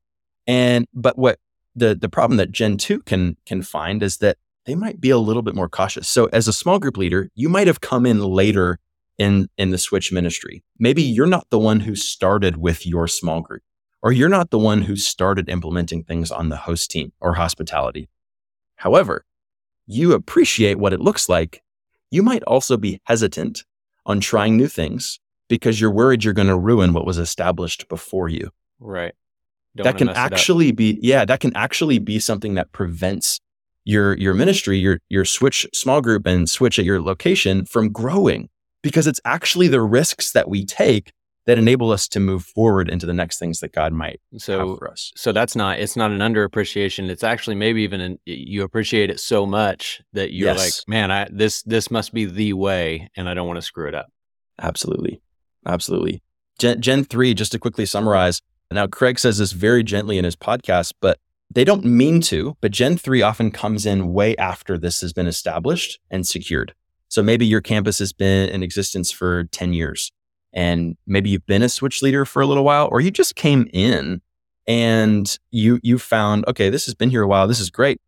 And, 0.46 0.86
but 0.92 1.16
what 1.16 1.38
the 1.74 1.94
the 1.94 2.08
problem 2.08 2.36
that 2.36 2.52
Gen 2.52 2.76
2 2.76 3.02
can 3.02 3.36
can 3.46 3.62
find 3.62 4.02
is 4.02 4.18
that 4.18 4.36
they 4.66 4.74
might 4.74 5.00
be 5.00 5.10
a 5.10 5.18
little 5.18 5.42
bit 5.42 5.54
more 5.54 5.68
cautious. 5.68 6.08
So 6.08 6.26
as 6.26 6.46
a 6.46 6.52
small 6.52 6.78
group 6.78 6.96
leader, 6.96 7.28
you 7.34 7.48
might 7.48 7.66
have 7.66 7.80
come 7.80 8.06
in 8.06 8.20
later 8.20 8.78
in 9.18 9.48
in 9.56 9.70
the 9.70 9.78
switch 9.78 10.12
ministry. 10.12 10.62
Maybe 10.78 11.02
you're 11.02 11.26
not 11.26 11.46
the 11.50 11.58
one 11.58 11.80
who 11.80 11.94
started 11.94 12.56
with 12.56 12.86
your 12.86 13.08
small 13.08 13.40
group 13.40 13.62
or 14.02 14.12
you're 14.12 14.28
not 14.28 14.50
the 14.50 14.58
one 14.58 14.82
who 14.82 14.96
started 14.96 15.48
implementing 15.48 16.02
things 16.02 16.30
on 16.30 16.48
the 16.48 16.56
host 16.56 16.90
team 16.90 17.12
or 17.20 17.34
hospitality. 17.34 18.08
However, 18.76 19.24
you 19.86 20.12
appreciate 20.12 20.78
what 20.78 20.92
it 20.92 21.00
looks 21.00 21.28
like. 21.28 21.62
You 22.10 22.22
might 22.22 22.42
also 22.44 22.76
be 22.76 23.00
hesitant 23.04 23.64
on 24.04 24.20
trying 24.20 24.56
new 24.56 24.68
things 24.68 25.20
because 25.48 25.80
you're 25.80 25.90
worried 25.90 26.24
you're 26.24 26.34
going 26.34 26.48
to 26.48 26.58
ruin 26.58 26.92
what 26.92 27.06
was 27.06 27.18
established 27.18 27.88
before 27.88 28.28
you. 28.28 28.50
Right. 28.80 29.14
Don't 29.76 29.84
that 29.84 29.96
can 29.96 30.08
actually 30.10 30.72
be 30.72 30.98
yeah, 31.00 31.24
that 31.24 31.40
can 31.40 31.56
actually 31.56 31.98
be 31.98 32.18
something 32.18 32.54
that 32.54 32.72
prevents 32.72 33.40
your 33.84 34.16
your 34.18 34.34
ministry, 34.34 34.78
your 34.78 34.98
your 35.08 35.24
switch 35.24 35.66
small 35.72 36.00
group 36.00 36.26
and 36.26 36.48
switch 36.48 36.78
at 36.78 36.84
your 36.84 37.00
location 37.00 37.64
from 37.64 37.90
growing 37.90 38.50
because 38.82 39.06
it's 39.06 39.20
actually 39.24 39.68
the 39.68 39.80
risks 39.80 40.32
that 40.32 40.48
we 40.48 40.64
take 40.64 41.12
that 41.46 41.58
enable 41.58 41.90
us 41.90 42.06
to 42.08 42.20
move 42.20 42.44
forward 42.44 42.88
into 42.88 43.06
the 43.06 43.12
next 43.12 43.38
things 43.38 43.60
that 43.60 43.72
God 43.72 43.92
might 43.92 44.20
so, 44.38 44.58
have 44.58 44.78
for 44.78 44.90
us. 44.90 45.12
So 45.16 45.32
that's 45.32 45.56
not 45.56 45.78
it's 45.78 45.96
not 45.96 46.10
an 46.10 46.18
underappreciation. 46.18 47.08
It's 47.08 47.24
actually 47.24 47.56
maybe 47.56 47.82
even 47.82 48.00
an, 48.00 48.18
you 48.24 48.62
appreciate 48.62 49.10
it 49.10 49.18
so 49.20 49.44
much 49.44 50.00
that 50.12 50.32
you're 50.32 50.48
yes. 50.48 50.58
like, 50.58 50.88
man, 50.88 51.10
I 51.10 51.28
this 51.30 51.62
this 51.62 51.90
must 51.90 52.12
be 52.12 52.24
the 52.24 52.52
way, 52.52 53.10
and 53.16 53.28
I 53.28 53.34
don't 53.34 53.46
want 53.46 53.58
to 53.58 53.62
screw 53.62 53.88
it 53.88 53.94
up. 53.94 54.06
Absolutely, 54.60 55.20
absolutely. 55.66 56.22
Gen, 56.58 56.80
Gen 56.80 57.04
three, 57.04 57.34
just 57.34 57.52
to 57.52 57.58
quickly 57.58 57.86
summarize. 57.86 58.40
Now, 58.70 58.86
Craig 58.86 59.18
says 59.18 59.38
this 59.38 59.52
very 59.52 59.82
gently 59.82 60.16
in 60.16 60.24
his 60.24 60.36
podcast, 60.36 60.94
but 61.00 61.18
they 61.52 61.64
don't 61.64 61.84
mean 61.84 62.22
to. 62.22 62.56
But 62.60 62.70
Gen 62.70 62.96
three 62.96 63.20
often 63.20 63.50
comes 63.50 63.84
in 63.84 64.12
way 64.12 64.36
after 64.36 64.78
this 64.78 65.00
has 65.00 65.12
been 65.12 65.26
established 65.26 65.98
and 66.10 66.26
secured. 66.26 66.74
So 67.08 67.22
maybe 67.22 67.44
your 67.44 67.60
campus 67.60 67.98
has 67.98 68.14
been 68.14 68.48
in 68.48 68.62
existence 68.62 69.10
for 69.10 69.44
ten 69.44 69.72
years 69.72 70.12
and 70.52 70.96
maybe 71.06 71.30
you've 71.30 71.46
been 71.46 71.62
a 71.62 71.68
switch 71.68 72.02
leader 72.02 72.24
for 72.24 72.42
a 72.42 72.46
little 72.46 72.64
while 72.64 72.88
or 72.90 73.00
you 73.00 73.10
just 73.10 73.34
came 73.34 73.68
in 73.72 74.20
and 74.66 75.38
you 75.50 75.80
you 75.82 75.98
found 75.98 76.44
okay 76.46 76.70
this 76.70 76.84
has 76.84 76.94
been 76.94 77.10
here 77.10 77.22
a 77.22 77.28
while 77.28 77.48
this 77.48 77.60
is 77.60 77.70
great. 77.70 78.00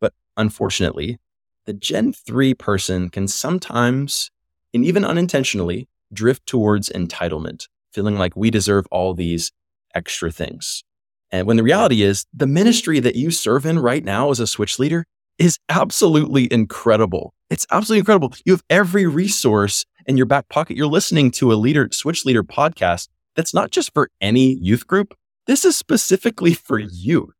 But 0.00 0.12
unfortunately 0.36 1.18
the 1.66 1.72
gen 1.72 2.12
3 2.12 2.54
person 2.54 3.08
can 3.08 3.28
sometimes 3.28 4.30
and 4.72 4.84
even 4.84 5.04
unintentionally 5.04 5.88
drift 6.12 6.46
towards 6.46 6.88
entitlement 6.90 7.68
feeling 7.92 8.16
like 8.16 8.36
we 8.36 8.50
deserve 8.50 8.86
all 8.90 9.14
these 9.14 9.52
extra 9.94 10.30
things. 10.30 10.82
And 11.30 11.46
when 11.46 11.56
the 11.56 11.62
reality 11.62 12.02
is 12.02 12.26
the 12.34 12.46
ministry 12.46 13.00
that 13.00 13.16
you 13.16 13.30
serve 13.30 13.64
in 13.64 13.78
right 13.78 14.04
now 14.04 14.30
as 14.30 14.40
a 14.40 14.46
switch 14.46 14.78
leader 14.78 15.06
is 15.38 15.58
absolutely 15.68 16.52
incredible 16.52 17.34
it's 17.50 17.66
absolutely 17.70 18.00
incredible 18.00 18.32
you 18.44 18.52
have 18.52 18.64
every 18.70 19.06
resource 19.06 19.84
in 20.06 20.16
your 20.16 20.26
back 20.26 20.48
pocket. 20.48 20.76
You're 20.76 20.86
listening 20.86 21.30
to 21.32 21.52
a 21.52 21.54
leader, 21.54 21.88
switch 21.92 22.24
leader 22.24 22.42
podcast 22.42 23.08
that's 23.36 23.54
not 23.54 23.70
just 23.70 23.92
for 23.92 24.10
any 24.20 24.54
youth 24.54 24.86
group. 24.86 25.14
This 25.46 25.64
is 25.64 25.76
specifically 25.76 26.54
for 26.54 26.78
you, 26.78 27.32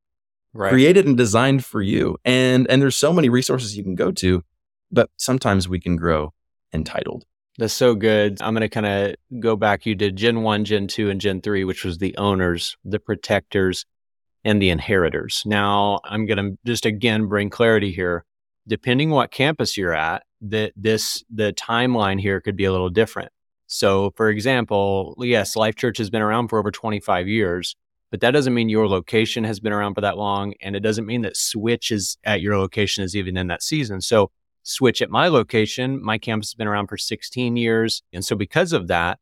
right. 0.52 0.70
created 0.70 1.06
and 1.06 1.16
designed 1.16 1.64
for 1.64 1.80
you. 1.80 2.16
And, 2.24 2.68
and 2.68 2.82
there's 2.82 2.96
so 2.96 3.12
many 3.12 3.28
resources 3.28 3.76
you 3.76 3.82
can 3.82 3.94
go 3.94 4.10
to, 4.12 4.42
but 4.90 5.10
sometimes 5.16 5.68
we 5.68 5.80
can 5.80 5.96
grow 5.96 6.32
entitled. 6.72 7.24
That's 7.56 7.72
so 7.72 7.94
good. 7.94 8.42
I'm 8.42 8.52
going 8.52 8.62
to 8.62 8.68
kind 8.68 8.86
of 8.86 9.40
go 9.40 9.54
back. 9.54 9.86
You 9.86 9.94
did 9.94 10.16
Gen 10.16 10.42
1, 10.42 10.64
Gen 10.64 10.88
2, 10.88 11.08
and 11.08 11.20
Gen 11.20 11.40
3, 11.40 11.64
which 11.64 11.84
was 11.84 11.98
the 11.98 12.16
owners, 12.16 12.76
the 12.84 12.98
protectors, 12.98 13.86
and 14.44 14.60
the 14.60 14.70
inheritors. 14.70 15.42
Now, 15.46 16.00
I'm 16.04 16.26
going 16.26 16.36
to 16.38 16.58
just 16.64 16.86
again 16.86 17.26
bring 17.26 17.50
clarity 17.50 17.92
here. 17.92 18.24
Depending 18.66 19.10
what 19.10 19.30
campus 19.30 19.76
you're 19.76 19.94
at, 19.94 20.22
that 20.40 20.72
this 20.76 21.22
the 21.32 21.52
timeline 21.52 22.20
here 22.20 22.40
could 22.40 22.56
be 22.56 22.64
a 22.64 22.72
little 22.72 22.90
different. 22.90 23.30
So, 23.66 24.12
for 24.16 24.28
example, 24.28 25.14
yes, 25.18 25.56
Life 25.56 25.74
Church 25.74 25.98
has 25.98 26.10
been 26.10 26.22
around 26.22 26.48
for 26.48 26.58
over 26.58 26.70
25 26.70 27.28
years, 27.28 27.76
but 28.10 28.20
that 28.20 28.30
doesn't 28.30 28.54
mean 28.54 28.68
your 28.68 28.88
location 28.88 29.44
has 29.44 29.58
been 29.58 29.72
around 29.72 29.94
for 29.94 30.02
that 30.02 30.18
long, 30.18 30.54
and 30.60 30.76
it 30.76 30.80
doesn't 30.80 31.06
mean 31.06 31.22
that 31.22 31.36
Switch 31.36 31.90
is 31.90 32.18
at 32.24 32.40
your 32.40 32.58
location 32.58 33.04
is 33.04 33.16
even 33.16 33.36
in 33.36 33.48
that 33.48 33.62
season. 33.62 34.00
So, 34.00 34.30
Switch 34.62 35.02
at 35.02 35.10
my 35.10 35.28
location, 35.28 36.02
my 36.02 36.16
campus 36.16 36.48
has 36.48 36.54
been 36.54 36.68
around 36.68 36.86
for 36.86 36.96
16 36.96 37.56
years, 37.56 38.02
and 38.14 38.24
so 38.24 38.34
because 38.34 38.72
of 38.72 38.86
that, 38.88 39.18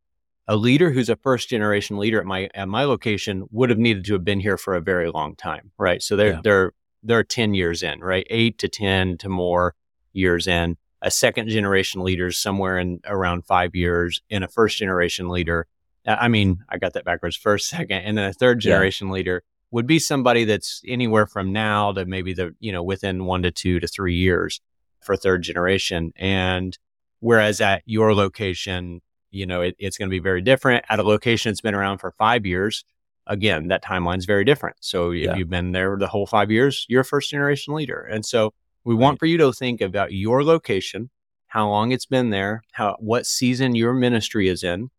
a 0.49 0.57
leader 0.57 0.91
who's 0.91 1.09
a 1.09 1.17
first 1.17 1.49
generation 1.49 1.99
leader 1.99 2.19
at 2.21 2.27
my 2.27 2.49
at 2.55 2.69
my 2.69 2.85
location 2.85 3.47
would 3.51 3.71
have 3.71 3.79
needed 3.79 4.05
to 4.07 4.13
have 4.15 4.25
been 4.25 4.41
here 4.41 4.59
for 4.59 4.75
a 4.75 4.81
very 4.81 5.11
long 5.11 5.37
time, 5.37 5.71
right? 5.79 6.03
So 6.03 6.17
they're 6.17 6.33
yeah. 6.33 6.41
they're 6.43 6.73
they're 7.03 7.25
10 7.25 7.55
years 7.55 7.83
in, 7.83 8.01
right? 8.01 8.27
8 8.31 8.59
to 8.59 8.69
10 8.69 9.19
to 9.19 9.29
more 9.29 9.75
years 10.13 10.47
in 10.47 10.77
a 11.03 11.11
second 11.11 11.49
generation 11.49 12.03
leader 12.03 12.29
is 12.29 12.39
somewhere 12.39 12.79
in 12.79 13.01
around 13.07 13.45
five 13.45 13.75
years 13.75 14.23
and 14.31 14.45
a 14.45 14.49
first 14.49 14.79
generation 14.79 15.29
leader. 15.29 15.67
I 16.07 16.29
mean, 16.29 16.65
I 16.69 16.79
got 16.79 16.95
that 16.95 17.05
backwards 17.05 17.37
first, 17.37 17.69
second, 17.69 17.99
and 17.99 18.17
then 18.17 18.25
a 18.25 18.33
third 18.33 18.61
generation 18.61 19.09
yeah. 19.09 19.15
leader 19.15 19.43
would 19.73 19.87
be 19.87 19.99
somebody 19.99 20.45
that's 20.45 20.81
anywhere 20.87 21.27
from 21.27 21.53
now 21.53 21.93
to 21.93 22.05
maybe 22.07 22.33
the, 22.33 22.55
you 22.61 22.73
know, 22.73 22.83
within 22.83 23.25
one 23.25 23.43
to 23.43 23.51
two 23.51 23.81
to 23.81 23.87
three 23.87 24.15
years 24.15 24.61
for 25.01 25.17
third 25.17 25.43
generation. 25.43 26.13
And 26.17 26.79
whereas 27.21 27.61
at 27.61 27.83
your 27.85 28.15
location, 28.15 29.01
you 29.33 29.47
know, 29.47 29.63
it, 29.63 29.75
it's 29.79 29.99
going 29.99 30.09
to 30.09 30.15
be 30.15 30.21
very 30.21 30.43
different. 30.43 30.85
At 30.89 31.01
a 31.01 31.03
location 31.03 31.51
that's 31.51 31.61
been 31.61 31.75
around 31.75 31.99
for 31.99 32.13
five 32.13 32.47
years, 32.47 32.85
again, 33.27 33.69
that 33.69 33.83
timeline 33.83 34.19
is 34.19 34.27
very 34.27 34.45
different. 34.45 34.77
So 34.81 35.11
if 35.11 35.25
yeah. 35.25 35.35
you've 35.35 35.51
been 35.51 35.73
there 35.73 35.97
the 35.97 36.07
whole 36.07 36.27
five 36.27 36.51
years, 36.51 36.87
you're 36.89 37.01
a 37.01 37.05
first 37.05 37.31
generation 37.31 37.75
leader. 37.75 38.03
And 38.03 38.25
so 38.25 38.53
we 38.85 38.95
want 38.95 39.19
for 39.19 39.27
you 39.27 39.39
to 39.39 39.53
think 39.53 39.81
about 39.81 40.13
your 40.13 40.45
location, 40.45 41.11
how 41.47 41.69
long 41.69 41.93
it's 41.93 42.07
been 42.07 42.31
there, 42.31 42.63
how 42.73 42.97
what 43.01 43.27
season 43.27 43.75
your 43.75 43.93
ministry 43.93 44.49
is 44.49 44.63
in, 44.63 44.91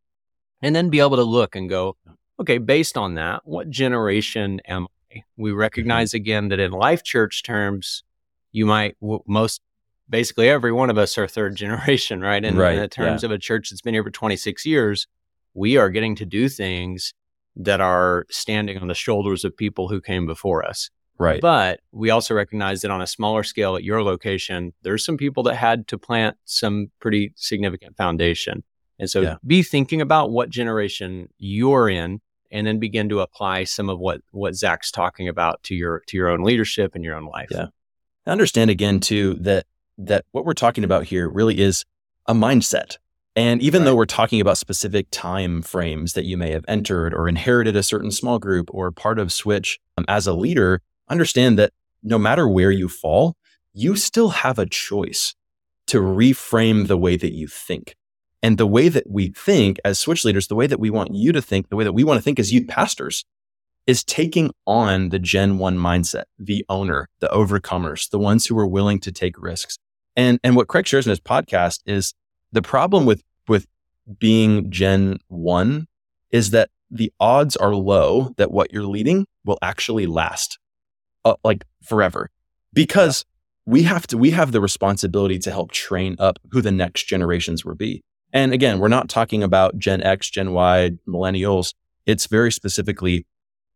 and 0.61 0.75
then 0.75 0.89
be 0.89 0.99
able 0.99 1.17
to 1.17 1.23
look 1.23 1.55
and 1.55 1.69
go, 1.69 1.97
okay, 2.39 2.57
based 2.57 2.97
on 2.97 3.15
that, 3.15 3.41
what 3.45 3.69
generation 3.69 4.61
am 4.65 4.87
I? 5.11 5.23
We 5.37 5.51
mm-hmm. 5.51 5.59
recognize 5.59 6.09
mm-hmm. 6.09 6.21
again 6.21 6.49
that 6.49 6.59
in 6.59 6.71
life 6.71 7.03
church 7.03 7.43
terms, 7.43 8.03
you 8.51 8.65
might 8.65 8.95
most 9.27 9.61
basically 10.13 10.47
every 10.47 10.71
one 10.71 10.91
of 10.91 10.97
us 10.99 11.17
are 11.17 11.27
third 11.27 11.55
generation, 11.63 12.21
right? 12.21 12.45
And 12.45 12.55
right. 12.55 12.77
in 12.77 12.89
terms 12.89 13.23
yeah. 13.23 13.27
of 13.27 13.31
a 13.31 13.39
church 13.39 13.71
that's 13.71 13.81
been 13.81 13.95
here 13.95 14.03
for 14.03 14.11
26 14.11 14.63
years, 14.63 15.07
we 15.55 15.75
are 15.75 15.89
getting 15.89 16.15
to 16.17 16.25
do 16.25 16.47
things 16.47 17.15
that 17.55 17.81
are 17.81 18.25
standing 18.29 18.77
on 18.77 18.87
the 18.87 18.93
shoulders 18.93 19.43
of 19.43 19.57
people 19.57 19.89
who 19.89 19.99
came 19.99 20.27
before 20.27 20.63
us. 20.63 20.91
Right. 21.17 21.41
But 21.41 21.79
we 21.91 22.11
also 22.11 22.35
recognize 22.35 22.81
that 22.81 22.91
on 22.91 23.01
a 23.01 23.07
smaller 23.07 23.41
scale 23.43 23.75
at 23.75 23.83
your 23.83 24.03
location, 24.03 24.73
there's 24.83 25.03
some 25.03 25.17
people 25.17 25.41
that 25.43 25.55
had 25.55 25.87
to 25.87 25.97
plant 25.97 26.37
some 26.45 26.91
pretty 26.99 27.33
significant 27.35 27.97
foundation. 27.97 28.63
And 28.99 29.09
so 29.09 29.21
yeah. 29.21 29.35
be 29.45 29.63
thinking 29.63 29.99
about 29.99 30.29
what 30.29 30.49
generation 30.49 31.27
you're 31.39 31.89
in 31.89 32.21
and 32.51 32.67
then 32.67 32.77
begin 32.77 33.09
to 33.09 33.21
apply 33.21 33.63
some 33.63 33.89
of 33.89 33.99
what 33.99 34.21
what 34.29 34.55
Zach's 34.55 34.91
talking 34.91 35.27
about 35.27 35.63
to 35.63 35.75
your 35.75 36.03
to 36.07 36.17
your 36.17 36.29
own 36.29 36.43
leadership 36.43 36.93
and 36.93 37.03
your 37.03 37.15
own 37.15 37.25
life. 37.25 37.49
Yeah. 37.49 37.67
I 38.27 38.31
understand 38.31 38.69
again 38.69 38.99
too 38.99 39.35
that 39.41 39.65
that 39.97 40.25
what 40.31 40.45
we're 40.45 40.53
talking 40.53 40.83
about 40.83 41.05
here 41.05 41.29
really 41.29 41.59
is 41.59 41.85
a 42.27 42.33
mindset. 42.33 42.97
And 43.35 43.61
even 43.61 43.81
right. 43.81 43.85
though 43.85 43.95
we're 43.95 44.05
talking 44.05 44.41
about 44.41 44.57
specific 44.57 45.07
time 45.11 45.61
frames 45.61 46.13
that 46.13 46.25
you 46.25 46.37
may 46.37 46.51
have 46.51 46.65
entered 46.67 47.13
or 47.13 47.27
inherited 47.27 47.75
a 47.75 47.83
certain 47.83 48.11
small 48.11 48.37
group 48.37 48.69
or 48.71 48.91
part 48.91 49.17
of 49.17 49.31
Switch 49.31 49.79
um, 49.97 50.05
as 50.07 50.27
a 50.27 50.33
leader, 50.33 50.81
understand 51.09 51.57
that 51.57 51.73
no 52.03 52.17
matter 52.17 52.47
where 52.47 52.71
you 52.71 52.87
fall, 52.87 53.35
you 53.73 53.95
still 53.95 54.29
have 54.29 54.59
a 54.59 54.67
choice 54.67 55.33
to 55.87 55.99
reframe 55.99 56.87
the 56.87 56.97
way 56.97 57.17
that 57.17 57.33
you 57.33 57.47
think. 57.47 57.95
And 58.41 58.57
the 58.57 58.67
way 58.67 58.89
that 58.89 59.09
we 59.09 59.29
think 59.29 59.77
as 59.85 59.97
switch 59.97 60.25
leaders, 60.25 60.47
the 60.47 60.55
way 60.55 60.67
that 60.67 60.79
we 60.79 60.89
want 60.89 61.15
you 61.15 61.31
to 61.31 61.41
think, 61.41 61.69
the 61.69 61.75
way 61.75 61.85
that 61.85 61.93
we 61.93 62.03
want 62.03 62.17
to 62.17 62.21
think 62.21 62.39
as 62.39 62.51
youth 62.51 62.67
pastors 62.67 63.23
is 63.85 64.03
taking 64.03 64.51
on 64.65 65.09
the 65.09 65.19
Gen 65.19 65.57
1 65.57 65.77
mindset, 65.77 66.23
the 66.39 66.65
owner, 66.69 67.09
the 67.19 67.27
overcomers, 67.27 68.09
the 68.09 68.19
ones 68.19 68.45
who 68.45 68.57
are 68.57 68.67
willing 68.67 68.99
to 68.99 69.11
take 69.11 69.41
risks. 69.41 69.77
And, 70.15 70.39
and 70.43 70.55
what 70.55 70.67
Craig 70.67 70.87
shares 70.87 71.05
in 71.05 71.09
his 71.09 71.19
podcast 71.19 71.81
is 71.85 72.13
the 72.51 72.61
problem 72.61 73.05
with, 73.05 73.23
with 73.47 73.67
being 74.19 74.71
Gen 74.71 75.19
1 75.27 75.87
is 76.31 76.51
that 76.51 76.69
the 76.89 77.11
odds 77.19 77.55
are 77.55 77.75
low 77.75 78.33
that 78.37 78.51
what 78.51 78.71
you're 78.71 78.85
leading 78.85 79.25
will 79.43 79.57
actually 79.61 80.05
last 80.05 80.59
uh, 81.25 81.35
like 81.43 81.65
forever. 81.81 82.29
Because 82.71 83.25
we 83.65 83.83
have 83.83 84.05
to 84.07 84.17
we 84.17 84.31
have 84.31 84.51
the 84.51 84.61
responsibility 84.61 85.39
to 85.39 85.51
help 85.51 85.71
train 85.71 86.15
up 86.19 86.37
who 86.51 86.61
the 86.61 86.71
next 86.71 87.07
generations 87.07 87.63
will 87.63 87.75
be. 87.75 88.03
And 88.31 88.53
again 88.53 88.79
we're 88.79 88.89
not 88.89 89.09
talking 89.09 89.41
about 89.41 89.77
gen 89.77 90.01
x 90.03 90.29
gen 90.29 90.51
y 90.51 90.91
millennials. 91.07 91.73
It's 92.05 92.27
very 92.27 92.51
specifically 92.51 93.25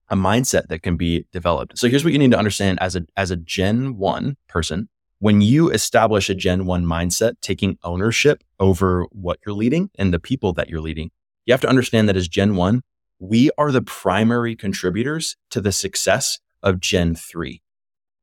a 0.10 0.16
mindset 0.16 0.68
that 0.68 0.82
can 0.82 0.98
be 0.98 1.26
developed 1.32 1.78
so 1.78 1.88
here's 1.88 2.04
what 2.04 2.14
you 2.14 2.20
need 2.20 2.32
to 2.32 2.38
understand 2.38 2.78
as 2.82 2.96
a 2.96 3.06
as 3.16 3.32
a 3.32 3.38
gen 3.38 3.98
1 3.98 4.38
person 4.48 4.90
when 5.20 5.42
you 5.42 5.70
establish 5.70 6.30
a 6.30 6.36
gen 6.36 6.66
1 6.66 6.86
mindset 6.86 7.34
taking 7.42 7.78
ownership 7.84 8.44
over 8.60 9.06
what 9.12 9.40
you're 9.46 9.56
leading 9.56 9.90
and 9.98 10.14
the 10.14 10.20
people 10.20 10.54
that 10.54 10.70
you're 10.70 10.82
leading 10.82 11.10
you 11.46 11.54
have 11.54 11.62
to 11.62 11.70
understand 11.70 12.08
that 12.08 12.18
as 12.18 12.28
gen 12.28 12.56
1 12.56 12.82
we 13.20 13.50
are 13.58 13.72
the 13.72 13.82
primary 13.82 14.56
contributors 14.56 15.36
to 15.50 15.62
the 15.62 15.72
success 15.72 16.40
of 16.62 16.80
Gen 16.80 17.16
3. 17.16 17.62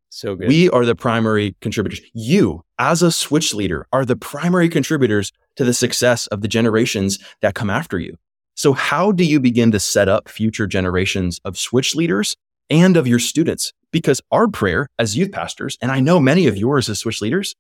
So 0.09 0.37
good. 0.37 0.49
We 0.49 0.71
are 0.71 0.85
the 0.85 0.95
primary 0.95 1.57
contributors. 1.61 2.01
You, 2.13 2.63
as 2.79 3.03
a 3.03 3.11
switch 3.11 3.53
leader, 3.53 3.87
are 3.93 4.05
the 4.05 4.17
primary 4.17 4.69
contributors 4.69 5.33
to 5.57 5.65
the 5.65 5.75
success 5.75 6.29
of 6.29 6.41
the 6.41 6.49
generations 6.49 7.19
that 7.41 7.55
come 7.55 7.71
after 7.71 7.99
you. 7.99 8.17
So, 8.55 8.73
how 8.73 9.13
do 9.13 9.25
you 9.25 9.41
begin 9.41 9.73
to 9.73 9.81
set 9.81 10.09
up 10.09 10.29
future 10.29 10.67
generations 10.67 11.41
of 11.45 11.59
switch 11.59 11.95
leaders 11.95 12.37
and 12.71 12.97
of 12.97 13.07
your 13.07 13.19
students? 13.19 13.73
Because 13.91 14.21
our 14.31 14.49
prayer 14.49 14.89
as 14.99 15.17
youth 15.17 15.33
pastors, 15.33 15.77
and 15.83 15.91
I 15.91 16.01
know 16.01 16.21
many 16.21 16.47
of 16.47 16.57
yours 16.57 16.89
as 16.89 17.01
switch 17.01 17.21
leaders, 17.21 17.55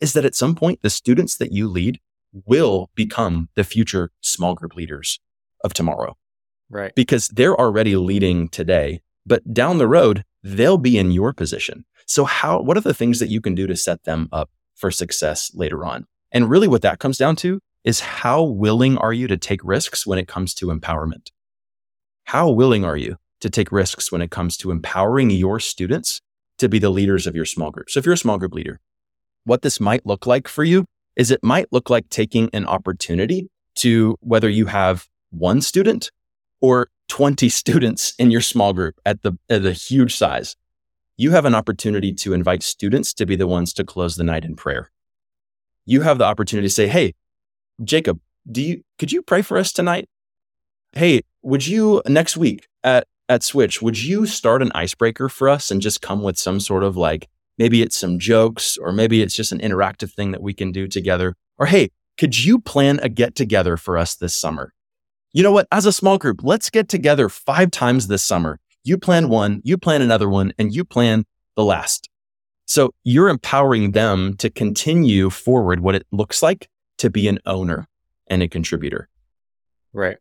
is 0.00 0.12
that 0.14 0.24
at 0.24 0.34
some 0.34 0.54
point 0.54 0.80
the 0.82 0.90
students 0.90 1.36
that 1.36 1.52
you 1.52 1.68
lead 1.68 2.00
will 2.46 2.90
become 2.94 3.48
the 3.54 3.64
future 3.64 4.10
small 4.20 4.54
group 4.54 4.74
leaders 4.74 5.20
of 5.64 5.74
tomorrow. 5.74 6.16
Right. 6.68 6.94
Because 6.94 7.28
they're 7.28 7.58
already 7.58 7.96
leading 7.96 8.48
today, 8.48 9.02
but 9.26 9.52
down 9.52 9.78
the 9.78 9.88
road, 9.88 10.24
they'll 10.42 10.78
be 10.78 10.96
in 10.96 11.10
your 11.10 11.32
position. 11.32 11.84
So 12.06 12.24
how 12.24 12.60
what 12.60 12.76
are 12.76 12.82
the 12.82 12.94
things 12.94 13.18
that 13.20 13.28
you 13.28 13.40
can 13.40 13.54
do 13.54 13.66
to 13.66 13.76
set 13.76 14.04
them 14.04 14.28
up 14.32 14.50
for 14.74 14.90
success 14.90 15.50
later 15.54 15.84
on? 15.84 16.06
And 16.32 16.48
really 16.48 16.68
what 16.68 16.82
that 16.82 16.98
comes 16.98 17.18
down 17.18 17.36
to 17.36 17.60
is 17.84 18.00
how 18.00 18.42
willing 18.42 18.98
are 18.98 19.12
you 19.12 19.26
to 19.26 19.36
take 19.36 19.60
risks 19.64 20.06
when 20.06 20.18
it 20.18 20.28
comes 20.28 20.54
to 20.54 20.66
empowerment? 20.66 21.30
How 22.24 22.50
willing 22.50 22.84
are 22.84 22.96
you 22.96 23.16
to 23.40 23.50
take 23.50 23.72
risks 23.72 24.12
when 24.12 24.22
it 24.22 24.30
comes 24.30 24.56
to 24.58 24.70
empowering 24.70 25.30
your 25.30 25.58
students 25.58 26.20
to 26.58 26.68
be 26.68 26.78
the 26.78 26.90
leaders 26.90 27.26
of 27.26 27.34
your 27.34 27.46
small 27.46 27.70
group? 27.70 27.90
So 27.90 27.98
if 27.98 28.04
you're 28.04 28.14
a 28.14 28.18
small 28.18 28.38
group 28.38 28.54
leader, 28.54 28.80
what 29.44 29.62
this 29.62 29.80
might 29.80 30.04
look 30.04 30.26
like 30.26 30.46
for 30.46 30.64
you 30.64 30.84
is 31.16 31.30
it 31.30 31.42
might 31.42 31.66
look 31.72 31.90
like 31.90 32.08
taking 32.10 32.50
an 32.52 32.66
opportunity 32.66 33.48
to 33.76 34.16
whether 34.20 34.48
you 34.48 34.66
have 34.66 35.08
one 35.30 35.60
student 35.60 36.10
or 36.60 36.88
20 37.08 37.48
students 37.60 38.14
in 38.18 38.30
your 38.30 38.40
small 38.40 38.72
group 38.72 39.00
at 39.06 39.22
the 39.22 39.32
at 39.48 39.64
a 39.64 39.72
huge 39.72 40.16
size. 40.16 40.56
You 41.16 41.32
have 41.32 41.44
an 41.44 41.54
opportunity 41.54 42.12
to 42.14 42.32
invite 42.32 42.62
students 42.62 43.12
to 43.14 43.26
be 43.26 43.36
the 43.36 43.46
ones 43.46 43.72
to 43.74 43.84
close 43.84 44.16
the 44.16 44.24
night 44.24 44.44
in 44.44 44.56
prayer. 44.56 44.90
You 45.84 46.02
have 46.02 46.18
the 46.18 46.24
opportunity 46.24 46.68
to 46.68 46.74
say, 46.74 46.86
"Hey, 46.86 47.14
Jacob, 47.82 48.20
do 48.50 48.62
you 48.62 48.82
could 48.98 49.12
you 49.12 49.22
pray 49.22 49.42
for 49.42 49.58
us 49.58 49.72
tonight? 49.72 50.08
Hey, 50.92 51.22
would 51.42 51.66
you 51.66 52.02
next 52.06 52.36
week 52.36 52.66
at 52.82 53.06
at 53.28 53.44
Switch, 53.44 53.80
would 53.80 54.02
you 54.02 54.26
start 54.26 54.60
an 54.60 54.72
icebreaker 54.74 55.28
for 55.28 55.48
us 55.48 55.70
and 55.70 55.80
just 55.80 56.02
come 56.02 56.22
with 56.22 56.36
some 56.36 56.58
sort 56.58 56.82
of 56.82 56.96
like 56.96 57.28
maybe 57.58 57.80
it's 57.80 57.96
some 57.96 58.18
jokes 58.18 58.76
or 58.76 58.92
maybe 58.92 59.22
it's 59.22 59.36
just 59.36 59.52
an 59.52 59.60
interactive 59.60 60.12
thing 60.12 60.32
that 60.32 60.42
we 60.42 60.52
can 60.52 60.72
do 60.72 60.88
together? 60.88 61.36
Or 61.56 61.66
hey, 61.66 61.90
could 62.18 62.44
you 62.44 62.58
plan 62.58 62.98
a 63.02 63.08
get 63.08 63.36
together 63.36 63.76
for 63.76 63.96
us 63.96 64.16
this 64.16 64.38
summer? 64.38 64.74
You 65.32 65.44
know 65.44 65.52
what? 65.52 65.68
As 65.70 65.86
a 65.86 65.92
small 65.92 66.18
group, 66.18 66.40
let's 66.42 66.70
get 66.70 66.88
together 66.88 67.28
five 67.28 67.70
times 67.70 68.08
this 68.08 68.22
summer. 68.22 68.58
You 68.82 68.98
plan 68.98 69.28
one, 69.28 69.60
you 69.62 69.78
plan 69.78 70.02
another 70.02 70.28
one, 70.28 70.52
and 70.58 70.74
you 70.74 70.84
plan 70.84 71.24
the 71.54 71.64
last. 71.64 72.08
So 72.66 72.90
you're 73.04 73.28
empowering 73.28 73.92
them 73.92 74.36
to 74.38 74.50
continue 74.50 75.30
forward 75.30 75.80
what 75.80 75.94
it 75.94 76.06
looks 76.10 76.42
like 76.42 76.68
to 77.00 77.10
be 77.10 77.28
an 77.28 77.38
owner 77.46 77.88
and 78.26 78.42
a 78.42 78.48
contributor. 78.48 79.08
Right. 79.92 80.18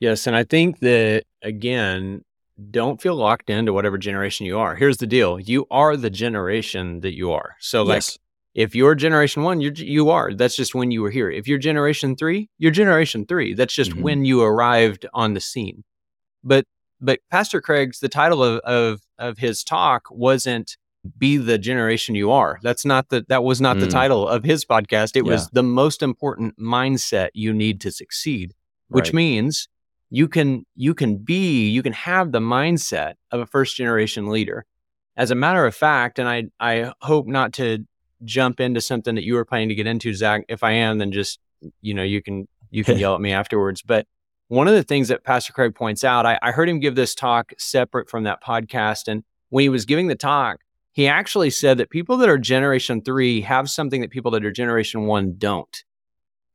Yes. 0.00 0.26
And 0.26 0.36
I 0.36 0.44
think 0.44 0.80
that, 0.80 1.24
again, 1.42 2.24
don't 2.70 3.00
feel 3.00 3.14
locked 3.16 3.50
into 3.50 3.72
whatever 3.72 3.98
generation 3.98 4.44
you 4.46 4.58
are. 4.58 4.74
Here's 4.74 4.98
the 4.98 5.06
deal 5.06 5.38
you 5.40 5.66
are 5.70 5.96
the 5.96 6.10
generation 6.10 7.00
that 7.00 7.14
you 7.16 7.32
are. 7.32 7.56
So, 7.60 7.82
like, 7.82 7.96
Yes. 7.98 8.18
if 8.54 8.74
you're 8.74 8.94
generation 8.96 9.42
one, 9.44 9.60
you're, 9.60 9.72
you 9.72 10.10
are. 10.10 10.34
That's 10.34 10.56
just 10.56 10.74
when 10.74 10.90
you 10.90 11.02
were 11.02 11.10
here. 11.10 11.30
If 11.30 11.46
you're 11.48 11.58
generation 11.58 12.16
three, 12.16 12.48
you're 12.58 12.72
generation 12.72 13.26
three. 13.26 13.54
That's 13.54 13.74
just 13.74 13.92
Mhm. 13.92 14.02
when 14.02 14.24
you 14.24 14.42
arrived 14.42 15.06
on 15.14 15.34
the 15.34 15.40
scene. 15.40 15.84
But, 16.44 16.64
but 17.00 17.20
Pastor 17.30 17.60
Craig's, 17.60 18.00
the 18.00 18.08
title 18.08 18.42
of, 18.42 18.58
of, 18.60 19.00
of 19.18 19.38
his 19.38 19.62
talk 19.62 20.02
wasn't 20.10 20.76
be 21.18 21.36
the 21.36 21.58
generation 21.58 22.14
you 22.14 22.30
are. 22.30 22.58
That's 22.62 22.84
not 22.84 23.08
the, 23.08 23.24
that 23.28 23.44
was 23.44 23.60
not 23.60 23.78
the 23.80 23.86
Mm. 23.86 23.90
title 23.90 24.28
of 24.28 24.44
his 24.44 24.64
podcast. 24.64 25.16
It 25.16 25.24
Yeah. 25.24 25.32
was 25.32 25.48
the 25.50 25.62
most 25.62 26.02
important 26.02 26.58
mindset 26.58 27.30
you 27.34 27.52
need 27.52 27.80
to 27.82 27.90
succeed, 27.90 28.54
which 28.88 29.06
Right. 29.08 29.14
means 29.14 29.68
you 30.10 30.26
can 30.26 30.64
you 30.74 30.94
can 30.94 31.18
be 31.18 31.68
you 31.68 31.82
can 31.82 31.92
have 31.92 32.32
the 32.32 32.40
mindset 32.40 33.14
of 33.30 33.40
a 33.40 33.46
first 33.46 33.76
generation 33.76 34.28
leader 34.28 34.64
as 35.18 35.30
a 35.30 35.34
matter 35.34 35.66
of 35.66 35.74
fact 35.74 36.18
and 36.18 36.26
i 36.26 36.44
i 36.60 36.90
hope 37.02 37.26
not 37.26 37.52
to 37.52 37.84
jump 38.24 38.58
into 38.58 38.80
something 38.80 39.16
that 39.16 39.24
you 39.24 39.34
were 39.34 39.44
planning 39.44 39.68
to 39.68 39.74
get 39.74 39.86
into 39.86 40.14
zach 40.14 40.44
if 40.48 40.62
i 40.64 40.72
am 40.72 40.96
then 40.96 41.12
just 41.12 41.38
you 41.82 41.92
know 41.92 42.02
you 42.02 42.22
can 42.22 42.48
you 42.70 42.82
can 42.82 42.96
yell 43.02 43.14
at 43.14 43.20
me 43.20 43.32
afterwards 43.32 43.82
but 43.82 44.06
one 44.48 44.66
of 44.66 44.72
the 44.72 44.82
things 44.82 45.08
that 45.08 45.24
pastor 45.24 45.52
craig 45.52 45.74
points 45.74 46.02
out 46.04 46.24
I, 46.24 46.38
I 46.40 46.52
heard 46.52 46.70
him 46.70 46.80
give 46.80 46.94
this 46.94 47.14
talk 47.14 47.52
separate 47.58 48.08
from 48.08 48.24
that 48.24 48.42
podcast 48.42 49.08
and 49.08 49.22
when 49.50 49.60
he 49.60 49.68
was 49.68 49.84
giving 49.84 50.06
the 50.06 50.14
talk 50.16 50.60
he 50.98 51.06
actually 51.06 51.50
said 51.50 51.78
that 51.78 51.90
people 51.90 52.16
that 52.16 52.28
are 52.28 52.38
generation 52.38 53.00
three 53.00 53.40
have 53.40 53.70
something 53.70 54.00
that 54.00 54.10
people 54.10 54.32
that 54.32 54.44
are 54.44 54.50
generation 54.50 55.06
one 55.06 55.34
don't 55.38 55.84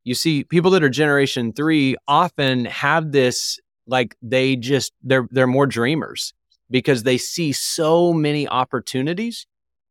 you 0.04 0.14
see 0.14 0.44
people 0.44 0.70
that 0.70 0.84
are 0.84 0.90
generation 0.90 1.52
3 1.52 1.96
often 2.06 2.66
have 2.66 3.12
this 3.12 3.58
like 3.86 4.16
they 4.22 4.54
just 4.54 4.92
they're 5.02 5.26
they're 5.30 5.46
more 5.46 5.66
dreamers 5.66 6.34
because 6.70 7.02
they 7.02 7.18
see 7.18 7.52
so 7.52 8.12
many 8.12 8.46
opportunities 8.46 9.46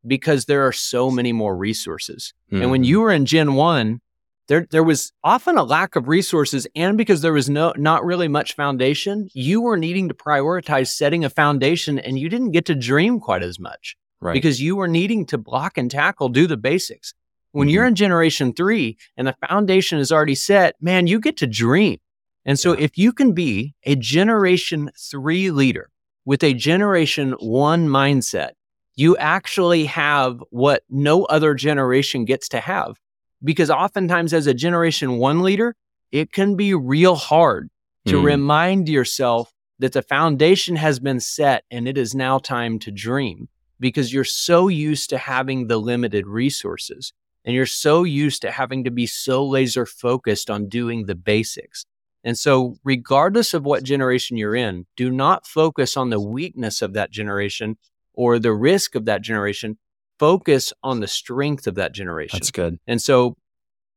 because 0.06 0.44
there 0.44 0.66
are 0.66 0.72
so 0.72 1.10
many 1.10 1.32
more 1.32 1.56
resources. 1.56 2.32
And 2.50 2.70
when 2.70 2.82
Mhm. 2.82 2.86
you 2.86 3.00
were 3.00 3.10
in 3.10 3.24
Gen 3.26 3.54
1, 3.54 4.00
there 4.48 4.66
there 4.70 4.84
was 4.84 5.12
often 5.24 5.56
a 5.56 5.64
lack 5.64 5.96
of 5.96 6.08
resources 6.08 6.66
and 6.76 6.96
because 6.98 7.22
there 7.22 7.32
was 7.32 7.48
no 7.48 7.72
not 7.76 8.04
really 8.04 8.28
much 8.28 8.54
foundation, 8.54 9.28
you 9.32 9.62
were 9.62 9.76
needing 9.76 10.08
to 10.08 10.14
prioritize 10.14 10.88
setting 10.88 11.24
a 11.24 11.30
foundation 11.30 11.98
and 11.98 12.18
you 12.18 12.28
didn't 12.28 12.52
get 12.52 12.66
to 12.66 12.74
dream 12.74 13.18
quite 13.18 13.42
as 13.42 13.58
much 13.58 13.96
right. 14.24 14.34
because 14.34 14.60
you 14.60 14.74
were 14.76 14.88
needing 14.88 15.24
to 15.26 15.38
block 15.38 15.78
and 15.78 15.90
tackle, 15.90 16.28
do 16.28 16.46
the 16.46 16.56
basics. 16.56 17.14
When 17.52 17.68
you're 17.68 17.86
in 17.86 17.94
generation 17.94 18.52
three 18.52 18.96
and 19.16 19.28
the 19.28 19.36
foundation 19.48 20.00
is 20.00 20.10
already 20.10 20.34
set, 20.34 20.74
man, 20.80 21.06
you 21.06 21.20
get 21.20 21.36
to 21.36 21.46
dream. 21.46 21.98
And 22.44 22.58
so 22.58 22.72
Yeah. 22.72 22.84
if 22.84 22.98
you 22.98 23.12
can 23.12 23.32
be 23.32 23.74
a 23.84 23.94
generation 23.94 24.90
three 24.98 25.52
leader 25.52 25.90
with 26.24 26.42
a 26.42 26.52
generation 26.52 27.32
one 27.38 27.86
mindset, 27.88 28.50
you 28.96 29.16
actually 29.18 29.84
have 29.84 30.42
what 30.50 30.82
no 30.90 31.24
other 31.26 31.54
generation 31.54 32.24
gets 32.24 32.48
to 32.48 32.60
have. 32.60 32.96
Because 33.42 33.70
oftentimes, 33.70 34.32
as 34.32 34.46
a 34.48 34.54
generation 34.54 35.18
one 35.18 35.42
leader, 35.42 35.76
it 36.10 36.32
can 36.32 36.56
be 36.56 36.74
real 36.74 37.14
hard 37.14 37.70
to 38.06 38.16
Mm. 38.20 38.24
remind 38.24 38.88
yourself 38.88 39.52
that 39.78 39.92
the 39.92 40.02
foundation 40.02 40.76
has 40.76 40.98
been 40.98 41.20
set 41.20 41.64
and 41.70 41.86
it 41.86 41.98
is 41.98 42.14
now 42.14 42.38
time 42.38 42.78
to 42.80 42.90
dream 42.90 43.48
because 43.84 44.14
you're 44.14 44.24
so 44.24 44.68
used 44.68 45.10
to 45.10 45.18
having 45.18 45.66
the 45.66 45.76
limited 45.76 46.26
resources 46.26 47.12
and 47.44 47.54
you're 47.54 47.66
so 47.66 48.02
used 48.02 48.40
to 48.40 48.50
having 48.50 48.82
to 48.84 48.90
be 48.90 49.06
so 49.06 49.46
laser 49.46 49.84
focused 49.84 50.48
on 50.48 50.70
doing 50.70 51.04
the 51.04 51.14
basics. 51.14 51.84
And 52.24 52.38
so, 52.38 52.76
regardless 52.82 53.52
of 53.52 53.66
what 53.66 53.82
generation 53.82 54.38
you're 54.38 54.54
in, 54.54 54.86
do 54.96 55.10
not 55.10 55.46
focus 55.46 55.98
on 55.98 56.08
the 56.08 56.18
weakness 56.18 56.80
of 56.80 56.94
that 56.94 57.10
generation 57.10 57.76
or 58.14 58.38
the 58.38 58.54
risk 58.54 58.94
of 58.94 59.04
that 59.04 59.20
generation. 59.20 59.76
Focus 60.18 60.72
on 60.82 61.00
the 61.00 61.06
strength 61.06 61.66
of 61.66 61.74
that 61.74 61.92
generation. 61.92 62.38
That's 62.38 62.50
good. 62.50 62.78
And 62.86 63.02
so, 63.02 63.36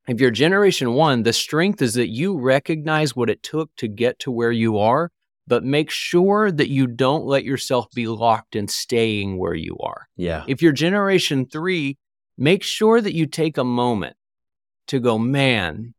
if 0.10 0.20
you're 0.20 0.32
generation 0.32 0.92
one, 0.96 1.24
the 1.24 1.32
strength 1.32 1.82
is 1.82 1.94
that 1.94 2.10
you 2.10 2.38
recognize 2.38 3.16
what 3.16 3.30
it 3.30 3.42
took 3.42 3.74
to 3.78 3.88
get 3.88 4.20
to 4.20 4.32
where 4.32 4.52
you 4.52 4.80
are, 4.80 5.12
but 5.48 5.64
make 5.64 5.90
sure 5.90 6.52
that 6.52 6.70
you 6.70 6.86
don't 6.88 7.26
let 7.26 7.44
yourself 7.46 7.88
be 7.96 8.08
locked 8.08 8.56
in 8.56 8.68
staying 8.68 9.38
where 9.38 9.56
you 9.56 9.78
are. 9.80 10.08
Yeah. 10.18 10.44
If 10.48 10.62
you're 10.62 10.74
generation 10.74 11.46
three, 11.46 11.98
make 12.38 12.64
sure 12.64 13.00
that 13.02 13.14
you 13.16 13.26
take 13.26 13.58
a 13.58 13.64
moment 13.64 14.16
to 14.88 15.00
go, 15.00 15.18
man, 15.18 15.94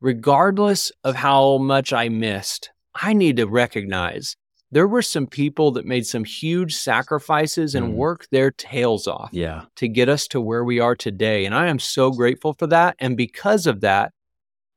regardless 0.00 0.92
of 1.02 1.16
how 1.16 1.58
much 1.58 1.92
I 1.92 2.08
missed, 2.08 2.70
I 2.94 3.12
need 3.12 3.36
to 3.38 3.46
recognize 3.46 4.36
there 4.70 4.88
were 4.88 5.02
some 5.02 5.26
people 5.26 5.70
that 5.72 5.86
made 5.86 6.06
some 6.06 6.24
huge 6.24 6.74
sacrifices 6.74 7.74
and 7.74 7.92
Mm. 7.92 7.94
worked 7.94 8.28
their 8.30 8.50
tails 8.50 9.06
off 9.06 9.30
Yeah. 9.32 9.66
to 9.76 9.86
get 9.88 10.08
us 10.08 10.26
to 10.28 10.40
where 10.40 10.64
we 10.64 10.80
are 10.80 10.96
today. 10.96 11.44
And 11.44 11.54
I 11.54 11.68
am 11.68 11.78
so 11.78 12.10
grateful 12.10 12.54
for 12.54 12.66
that. 12.68 12.96
And 12.98 13.16
because 13.16 13.66
of 13.68 13.80
that, 13.82 14.12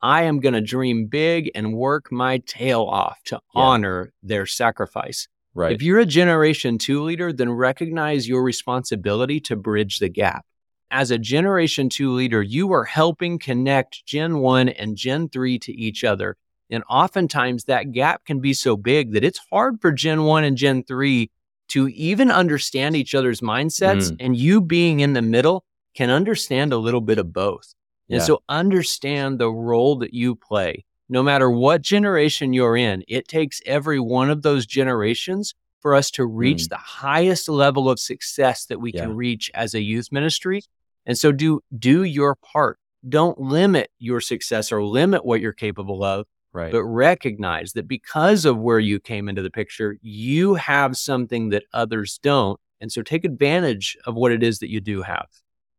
I 0.01 0.23
am 0.23 0.39
going 0.39 0.53
to 0.53 0.61
dream 0.61 1.07
big 1.07 1.51
and 1.55 1.73
work 1.73 2.11
my 2.11 2.39
tail 2.39 2.83
off 2.83 3.17
to 3.25 3.35
Yeah. 3.35 3.61
honor 3.61 4.13
their 4.21 4.45
sacrifice. 4.45 5.27
Right. 5.53 5.71
If 5.71 5.81
you're 5.81 5.99
a 5.99 6.05
generation 6.05 6.77
two 6.77 7.01
leader, 7.01 7.33
then 7.33 7.51
recognize 7.51 8.27
your 8.27 8.43
responsibility 8.43 9.39
to 9.41 9.55
bridge 9.55 9.99
the 9.99 10.09
gap. 10.09 10.45
As 10.91 11.09
a 11.11 11.17
generation 11.17 11.89
two 11.89 12.11
leader, 12.13 12.41
you 12.41 12.71
are 12.73 12.85
helping 12.85 13.39
connect 13.39 14.05
Gen 14.05 14.37
one 14.39 14.69
and 14.69 14.95
Gen 14.95 15.29
three 15.29 15.57
to 15.59 15.73
each 15.73 16.03
other. 16.03 16.37
And 16.69 16.83
oftentimes 16.89 17.63
that 17.63 17.91
gap 17.91 18.25
can 18.25 18.39
be 18.39 18.53
so 18.53 18.77
big 18.77 19.13
that 19.13 19.23
it's 19.23 19.39
hard 19.51 19.81
for 19.81 19.91
Gen 19.91 20.23
one 20.23 20.43
and 20.43 20.55
Gen 20.55 20.83
three 20.83 21.31
to 21.69 21.87
even 21.89 22.29
understand 22.29 22.95
each 22.95 23.15
other's 23.15 23.41
mindsets. 23.41 24.11
Mm. 24.11 24.17
And 24.19 24.37
you 24.37 24.61
being 24.61 24.99
in 24.99 25.13
the 25.13 25.21
middle 25.21 25.65
can 25.95 26.09
understand 26.09 26.71
a 26.71 26.77
little 26.77 27.01
bit 27.01 27.17
of 27.17 27.33
both. 27.33 27.73
And 28.09 28.19
Yeah. 28.19 28.25
so 28.25 28.41
understand 28.49 29.39
the 29.39 29.51
role 29.51 29.95
that 29.97 30.13
you 30.13 30.35
play. 30.35 30.85
No 31.09 31.23
matter 31.23 31.49
what 31.49 31.81
generation 31.81 32.53
you're 32.53 32.75
in, 32.77 33.03
it 33.07 33.27
takes 33.27 33.61
every 33.65 33.99
one 33.99 34.29
of 34.29 34.41
those 34.41 34.65
generations 34.65 35.53
for 35.81 35.93
us 35.95 36.09
to 36.11 36.25
reach 36.25 36.63
Mm. 36.65 36.69
the 36.69 36.77
highest 36.77 37.47
level 37.47 37.89
of 37.89 37.99
success 37.99 38.65
that 38.65 38.79
we 38.81 38.91
Yeah. 38.93 39.01
can 39.03 39.15
reach 39.15 39.49
as 39.53 39.73
a 39.73 39.81
youth 39.81 40.11
ministry. 40.11 40.61
And 41.05 41.17
so 41.17 41.31
do 41.31 41.61
do 41.77 42.03
your 42.03 42.35
part. 42.35 42.79
Don't 43.07 43.39
limit 43.39 43.89
your 43.99 44.19
success 44.19 44.71
or 44.71 44.83
limit 44.83 45.23
what 45.23 45.39
you're 45.39 45.53
capable 45.53 46.03
of, 46.03 46.25
Right. 46.51 46.71
but 46.71 46.83
recognize 46.83 47.73
that 47.73 47.87
because 47.87 48.43
of 48.43 48.57
where 48.57 48.79
you 48.79 48.99
came 48.99 49.29
into 49.29 49.41
the 49.41 49.51
picture, 49.51 49.97
you 50.01 50.55
have 50.55 50.97
something 50.97 51.49
that 51.49 51.63
others 51.73 52.19
don't. 52.21 52.59
And 52.81 52.91
so 52.91 53.01
take 53.01 53.23
advantage 53.23 53.97
of 54.05 54.15
what 54.15 54.31
it 54.31 54.43
is 54.43 54.59
that 54.59 54.69
you 54.69 54.81
do 54.81 55.03
have. 55.03 55.27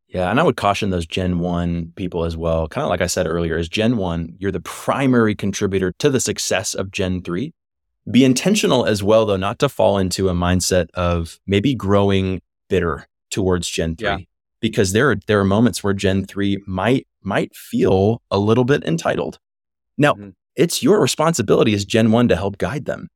Yeah, 0.08 0.30
and 0.30 0.40
I 0.40 0.42
would 0.42 0.56
caution 0.56 0.88
those 0.90 1.06
Gen 1.06 1.38
1 1.38 1.92
people 1.94 2.24
as 2.24 2.36
well. 2.36 2.66
Kind 2.66 2.82
of 2.84 2.88
like 2.88 3.02
I 3.02 3.06
said 3.06 3.26
earlier, 3.26 3.58
as 3.58 3.68
Gen 3.68 3.98
1, 3.98 4.36
you're 4.38 4.50
the 4.50 4.60
primary 4.60 5.34
contributor 5.34 5.92
to 5.98 6.08
the 6.08 6.20
success 6.20 6.74
of 6.74 6.90
Gen 6.90 7.22
3. 7.22 7.52
Be 8.10 8.24
intentional 8.24 8.86
as 8.86 9.02
well, 9.02 9.26
though, 9.26 9.36
not 9.36 9.58
to 9.58 9.68
fall 9.68 9.98
into 9.98 10.30
a 10.30 10.32
mindset 10.34 10.90
of 10.94 11.38
maybe 11.46 11.74
growing 11.74 12.40
bitter 12.70 13.06
towards 13.30 13.68
Gen 13.68 13.96
3. 13.96 14.08
Yeah. 14.08 14.16
Because 14.60 14.92
there 14.92 15.10
are 15.10 15.16
there 15.26 15.40
are 15.40 15.44
moments 15.44 15.84
where 15.84 15.92
Gen 15.94 16.24
3 16.24 16.58
might 16.66 17.06
might 17.22 17.54
feel 17.54 18.22
a 18.30 18.38
little 18.38 18.64
bit 18.64 18.82
entitled. 18.84 19.38
Now, 19.98 20.14
Mhm. 20.14 20.34
it's 20.56 20.82
your 20.82 21.00
responsibility 21.00 21.74
as 21.74 21.84
Gen 21.84 22.12
1 22.12 22.28
to 22.28 22.36
help 22.36 22.58
guide 22.58 22.86
them, 22.86 23.08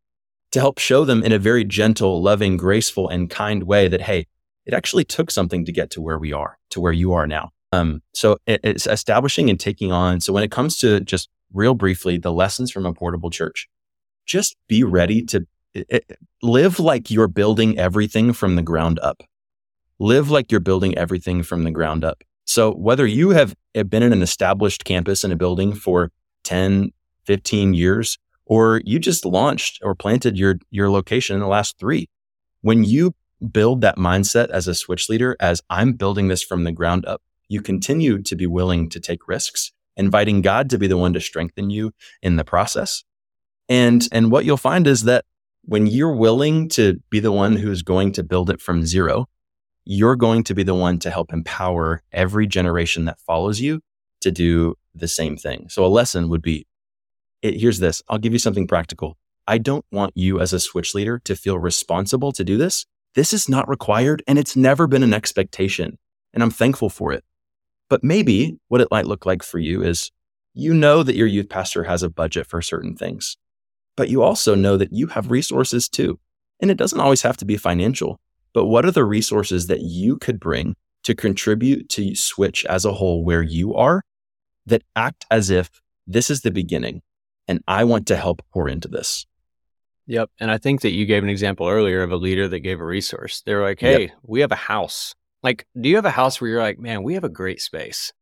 to 0.53 0.61
help 0.61 0.79
show 0.79 1.05
them 1.05 1.23
in 1.25 1.33
a 1.33 1.39
very 1.39 1.65
gentle, 1.65 2.23
loving, 2.23 2.57
graceful, 2.59 3.09
and 3.09 3.31
kind 3.31 3.65
way 3.65 3.89
that, 3.89 4.03
hey, 4.03 4.27
it 4.67 4.75
actually 4.75 5.05
took 5.05 5.31
something 5.31 5.65
to 5.65 5.73
get 5.73 5.91
to 5.91 6.01
where 6.01 6.19
we 6.19 6.33
are, 6.33 6.59
to 6.71 6.81
where 6.81 6.93
you 6.93 7.13
are 7.13 7.27
now. 7.27 7.51
Um, 7.73 8.03
so 8.13 8.39
it, 8.47 8.61
it's 8.63 8.87
establishing 8.87 9.51
and 9.51 9.59
taking 9.59 9.93
on. 9.93 10.21
So 10.21 10.33
when 10.33 10.45
it 10.45 10.51
comes 10.51 10.77
to 10.79 11.01
just 11.01 11.29
real 11.53 11.75
briefly, 11.75 12.19
the 12.19 12.33
lessons 12.33 12.71
from 12.71 12.87
a 12.87 12.93
portable 12.93 13.31
church, 13.31 13.69
just 14.27 14.57
be 14.69 14.85
ready 14.85 15.25
to 15.27 15.47
it- 15.75 16.19
live 16.43 16.79
like 16.79 17.11
you're 17.11 17.29
building 17.29 17.79
everything 17.79 18.33
from 18.33 18.57
the 18.57 18.63
ground 18.63 18.99
up. 19.01 19.23
Live 19.99 20.31
like 20.31 20.51
you're 20.51 20.61
building 20.61 20.97
everything 20.99 21.43
from 21.43 21.65
the 21.65 21.71
ground 21.71 22.05
up. 22.05 22.23
So 22.45 22.73
whether 22.73 23.07
you 23.07 23.31
have 23.31 23.55
been 23.73 24.03
in 24.03 24.13
an 24.13 24.23
established 24.23 24.85
campus 24.85 25.25
in 25.25 25.33
a 25.33 25.37
building 25.37 25.75
for 25.75 26.11
10, 26.45 26.91
15 27.25 27.75
years, 27.75 28.19
or 28.45 28.83
you 28.85 28.99
just 28.99 29.25
launched 29.25 29.79
or 29.83 29.95
planted 29.95 30.37
your, 30.37 30.57
your 30.71 30.91
location 30.91 31.35
in 31.35 31.41
the 31.41 31.47
last 31.47 31.79
three, 31.79 32.09
when 32.61 32.85
you 32.85 33.15
build 33.51 33.81
that 33.81 33.97
mindset 33.97 34.51
as 34.51 34.69
a 34.69 34.75
switch 34.75 35.09
leader, 35.09 35.37
as 35.41 35.63
I'm 35.69 35.93
building 35.95 36.29
this 36.29 36.43
from 36.43 36.65
the 36.65 36.73
ground 36.73 37.05
up, 37.07 37.23
you 37.49 37.61
continue 37.61 38.23
to 38.23 38.37
be 38.37 38.47
willing 38.47 38.89
to 38.91 39.01
take 39.01 39.29
risks, 39.29 39.73
inviting 39.97 40.43
God 40.43 40.71
to 40.71 40.79
be 40.79 40.87
the 40.87 40.97
one 40.97 41.13
to 41.13 41.21
strengthen 41.21 41.71
you 41.71 41.93
in 42.23 42.37
the 42.37 42.45
process. 42.45 43.05
And, 43.69 44.07
and 44.13 44.31
what 44.31 44.45
you'll 44.45 44.57
find 44.57 44.87
is 44.87 45.05
that 45.05 45.25
when 45.65 45.87
you're 45.87 46.15
willing 46.15 46.69
to 46.71 47.01
be 47.11 47.21
the 47.21 47.33
one 47.33 47.57
who's 47.57 47.83
going 47.83 48.13
to 48.13 48.23
build 48.23 48.51
it 48.51 48.61
from 48.61 48.85
zero, 48.85 49.27
you're 49.85 50.17
going 50.17 50.45
to 50.45 50.55
be 50.55 50.63
the 50.63 50.75
one 50.75 50.99
to 51.01 51.11
help 51.11 51.33
empower 51.33 52.03
every 52.13 52.47
generation 52.47 53.05
that 53.05 53.21
follows 53.21 53.61
you 53.61 53.81
to 54.21 54.31
do 54.31 54.75
the 54.95 55.09
same 55.09 55.37
thing. 55.37 55.69
So 55.69 55.85
a 55.85 55.89
lesson 55.89 56.29
would 56.29 56.43
be, 56.43 56.67
it, 57.43 57.61
here's 57.61 57.81
this. 57.81 58.03
I'll 58.09 58.19
give 58.19 58.33
you 58.33 58.39
something 58.39 58.67
practical. 58.67 59.17
I 59.47 59.59
don't 59.59 59.85
want 59.91 60.13
you 60.17 60.41
as 60.41 60.53
a 60.53 60.61
switch 60.61 60.95
leader 60.95 61.19
to 61.25 61.35
feel 61.35 61.59
responsible 61.59 62.33
to 62.33 62.45
do 62.45 62.57
this. 62.57 62.87
This 63.15 63.33
is 63.33 63.49
not 63.49 63.69
required 63.69 64.23
and 64.27 64.39
it's 64.39 64.57
never 64.57 64.87
been 64.87 65.03
an 65.03 65.15
expectation. 65.15 65.99
And 66.33 66.43
I'm 66.43 66.51
thankful 66.51 66.89
for 66.89 67.13
it. 67.13 67.25
But 67.91 68.03
maybe 68.03 68.57
what 68.69 68.81
it 68.81 68.89
might 68.91 69.07
look 69.07 69.27
like 69.27 69.43
for 69.43 69.59
you 69.59 69.83
is 69.83 70.11
you 70.55 70.73
know 70.73 71.03
that 71.03 71.17
your 71.17 71.27
youth 71.27 71.49
pastor 71.49 71.85
has 71.85 72.03
a 72.03 72.11
budget 72.11 72.47
for 72.47 72.63
certain 72.63 72.97
things, 72.97 73.37
but 73.97 74.09
you 74.09 74.23
also 74.23 74.55
know 74.55 74.77
that 74.77 74.93
you 74.93 75.09
have 75.09 75.31
resources 75.31 75.89
too. 75.89 76.19
And 76.61 76.71
it 76.71 76.77
doesn't 76.79 77.01
always 77.01 77.23
have 77.23 77.37
to 77.39 77.45
be 77.45 77.57
financial, 77.57 78.21
but 78.55 78.67
what 78.67 78.85
are 78.85 78.91
the 78.91 79.05
resources 79.05 79.67
that 79.67 79.81
you 79.81 80.17
could 80.17 80.39
bring 80.39 80.75
to 81.05 81.15
contribute 81.15 81.89
to 81.91 82.15
Switch 82.15 82.65
as 82.67 82.85
a 82.85 82.93
whole 82.93 83.25
where 83.25 83.43
you 83.43 83.75
are 83.75 84.03
that 84.67 84.85
act 84.95 85.27
as 85.31 85.51
if 85.51 85.83
this 86.07 86.31
is 86.31 86.43
the 86.43 86.51
beginning 86.51 87.03
and 87.49 87.63
I 87.67 87.85
want 87.85 88.07
to 88.07 88.17
help 88.17 88.43
pour 88.53 88.69
into 88.69 88.89
this? 88.89 89.27
Yep. 90.13 90.31
And 90.41 90.51
I 90.51 90.59
think 90.59 90.83
that 90.83 90.91
you 90.93 91.07
gave 91.07 91.23
an 91.23 91.31
example 91.31 91.67
earlier 91.67 92.03
of 92.03 92.13
a 92.13 92.17
leader 92.17 92.47
that 92.47 92.61
gave 92.61 92.81
a 92.81 92.85
resource. 92.85 93.43
They're 93.47 93.63
like, 93.63 93.81
Yep. 93.81 93.99
hey, 93.99 94.13
we 94.23 94.41
have 94.41 94.53
a 94.53 94.57
house. 94.57 95.15
Like, 95.43 95.67
do 95.81 95.89
you 95.89 95.97
have 95.97 96.05
a 96.05 96.11
house 96.11 96.39
where 96.39 96.51
you're 96.51 96.61
like, 96.61 96.79
man, 96.79 97.03
we 97.03 97.15
have 97.15 97.25
a 97.25 97.31
great 97.31 97.63
space? 97.63 98.13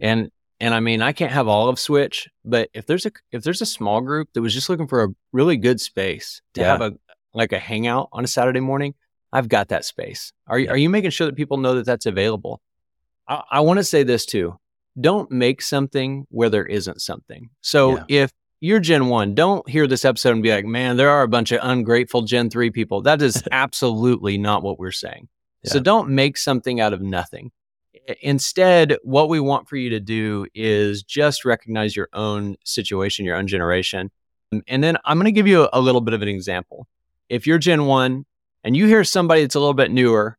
And 0.00 0.30
and 0.58 0.74
I 0.74 0.80
mean, 0.80 1.00
I 1.00 1.12
can't 1.12 1.30
have 1.32 1.46
all 1.46 1.68
of 1.68 1.78
Switch, 1.78 2.28
but 2.44 2.70
if 2.74 2.86
there's 2.86 3.06
a 3.06 3.12
if 3.30 3.44
there's 3.44 3.62
a 3.62 3.66
small 3.66 4.00
group 4.00 4.30
that 4.32 4.42
was 4.42 4.52
just 4.52 4.68
looking 4.68 4.88
for 4.88 5.04
a 5.04 5.08
really 5.32 5.56
good 5.56 5.80
space 5.80 6.42
to 6.54 6.60
Yeah. 6.60 6.66
have 6.72 6.80
a 6.80 6.92
like 7.34 7.52
a 7.52 7.58
hangout 7.60 8.08
on 8.12 8.24
a 8.24 8.26
Saturday 8.26 8.60
morning, 8.60 8.94
I've 9.32 9.48
got 9.48 9.68
that 9.68 9.84
space. 9.84 10.32
Are 10.48 10.58
you 10.58 10.64
Yeah. 10.66 10.72
are 10.72 10.76
you 10.76 10.90
making 10.90 11.10
sure 11.10 11.28
that 11.28 11.36
people 11.36 11.56
know 11.56 11.76
that 11.76 11.86
that's 11.86 12.06
available? 12.06 12.60
I, 13.28 13.42
I 13.52 13.60
want 13.60 13.78
to 13.78 13.84
say 13.84 14.02
this 14.02 14.26
too. 14.26 14.58
Don't 15.00 15.30
make 15.30 15.62
something 15.62 16.26
where 16.30 16.50
there 16.50 16.66
isn't 16.66 17.00
something. 17.00 17.48
So 17.60 17.98
Yeah. 17.98 18.04
if 18.24 18.32
you're 18.62 18.78
Gen 18.78 19.08
1, 19.08 19.34
don't 19.34 19.68
hear 19.68 19.88
this 19.88 20.04
episode 20.04 20.30
and 20.30 20.42
be 20.42 20.52
like, 20.52 20.64
man, 20.64 20.96
there 20.96 21.10
are 21.10 21.22
a 21.22 21.28
bunch 21.28 21.50
of 21.50 21.58
ungrateful 21.64 22.22
Gen 22.22 22.48
3 22.48 22.70
people. 22.70 23.02
That 23.02 23.20
is 23.20 23.42
absolutely 23.52 24.38
not 24.38 24.62
what 24.62 24.78
we're 24.78 24.92
saying. 24.92 25.28
So 25.64 25.80
don't 25.80 26.10
make 26.10 26.36
something 26.36 26.80
out 26.80 26.92
of 26.92 27.02
nothing. 27.02 27.50
Instead, 28.20 28.96
what 29.02 29.28
we 29.28 29.40
want 29.40 29.68
for 29.68 29.74
you 29.76 29.90
to 29.90 30.00
do 30.00 30.46
is 30.54 31.02
just 31.02 31.44
recognize 31.44 31.96
your 31.96 32.08
own 32.12 32.54
situation, 32.64 33.24
your 33.24 33.36
own 33.36 33.48
generation. 33.48 34.12
Um, 34.52 34.62
And 34.68 34.82
then 34.82 34.96
I'm 35.04 35.18
going 35.18 35.24
to 35.24 35.32
give 35.32 35.48
you 35.48 35.64
a, 35.64 35.70
a 35.72 35.80
little 35.80 36.00
bit 36.00 36.14
of 36.14 36.22
an 36.22 36.28
example. 36.28 36.86
If 37.28 37.48
you're 37.48 37.58
Gen 37.58 37.86
1 37.86 38.24
and 38.62 38.76
you 38.76 38.86
hear 38.86 39.02
somebody 39.02 39.42
that's 39.42 39.56
a 39.56 39.60
little 39.60 39.74
bit 39.74 39.90
newer 39.90 40.38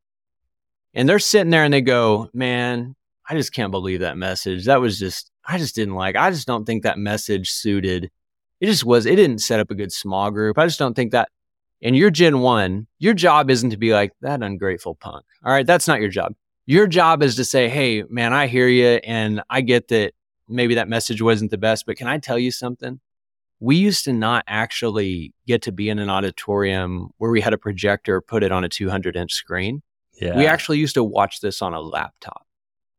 and 0.93 1.09
they're 1.09 1.19
sitting 1.19 1.49
there 1.49 1.65
and 1.65 1.73
they 1.73 1.81
go, 1.81 2.29
man, 2.33 2.95
I 3.29 3.35
just 3.35 3.53
can't 3.53 3.71
believe 3.71 3.99
that 3.99 4.17
message. 4.17 4.65
That 4.65 4.79
was 4.79 4.97
just, 4.97 5.29
I 5.45 5.57
just 5.57 5.75
didn't 5.75 5.95
like, 5.95 6.15
I 6.15 6.31
just 6.31 6.47
don't 6.47 6.65
think 6.65 6.83
that 6.83 6.97
message 6.97 7.51
suited. 7.51 8.11
It 8.59 8.67
just 8.67 8.85
was, 8.85 9.05
it 9.05 9.15
didn't 9.15 9.39
set 9.39 9.59
up 9.59 9.71
a 9.71 9.75
good 9.75 9.91
small 9.91 10.31
group. 10.31 10.57
I 10.57 10.65
just 10.65 10.79
don't 10.79 10.93
think 10.93 11.11
that. 11.11 11.29
And 11.81 11.97
you're 11.97 12.11
Gen 12.11 12.39
1, 12.39 12.87
your 12.99 13.13
job 13.13 13.49
isn't 13.49 13.71
to 13.71 13.77
be 13.77 13.91
like, 13.93 14.13
that 14.21 14.41
ungrateful 14.41 14.95
punk. 14.95 15.25
All 15.43 15.51
right. 15.51 15.67
That's 15.67 15.87
not 15.87 15.99
your 15.99 16.09
job. 16.09 16.33
Your 16.65 16.87
job 16.87 17.21
is 17.21 17.35
to 17.35 17.43
say, 17.43 17.67
hey, 17.67 18.03
man, 18.09 18.31
I 18.31 18.47
hear 18.47 18.69
you. 18.69 19.01
And 19.03 19.41
I 19.49 19.59
get 19.59 19.89
that 19.89 20.13
maybe 20.47 20.75
that 20.75 20.87
message 20.87 21.21
wasn't 21.21 21.51
the 21.51 21.57
best, 21.57 21.85
but 21.85 21.97
can 21.97 22.07
I 22.07 22.19
tell 22.19 22.39
you 22.39 22.51
something? 22.51 23.01
We 23.59 23.75
used 23.75 24.05
to 24.05 24.13
not 24.13 24.43
actually 24.47 25.33
get 25.47 25.61
to 25.63 25.71
be 25.71 25.89
in 25.89 25.99
an 25.99 26.09
auditorium 26.09 27.09
where 27.17 27.31
we 27.31 27.41
had 27.41 27.53
a 27.53 27.57
projector 27.57 28.21
put 28.21 28.43
it 28.43 28.51
on 28.51 28.63
a 28.63 28.69
200 28.69 29.15
inch 29.15 29.33
screen. 29.33 29.81
Yeah. 30.21 30.37
We 30.37 30.45
actually 30.45 30.79
used 30.79 30.93
to 30.95 31.03
watch 31.03 31.41
this 31.41 31.61
on 31.61 31.73
a 31.73 31.81
laptop. 31.81 32.42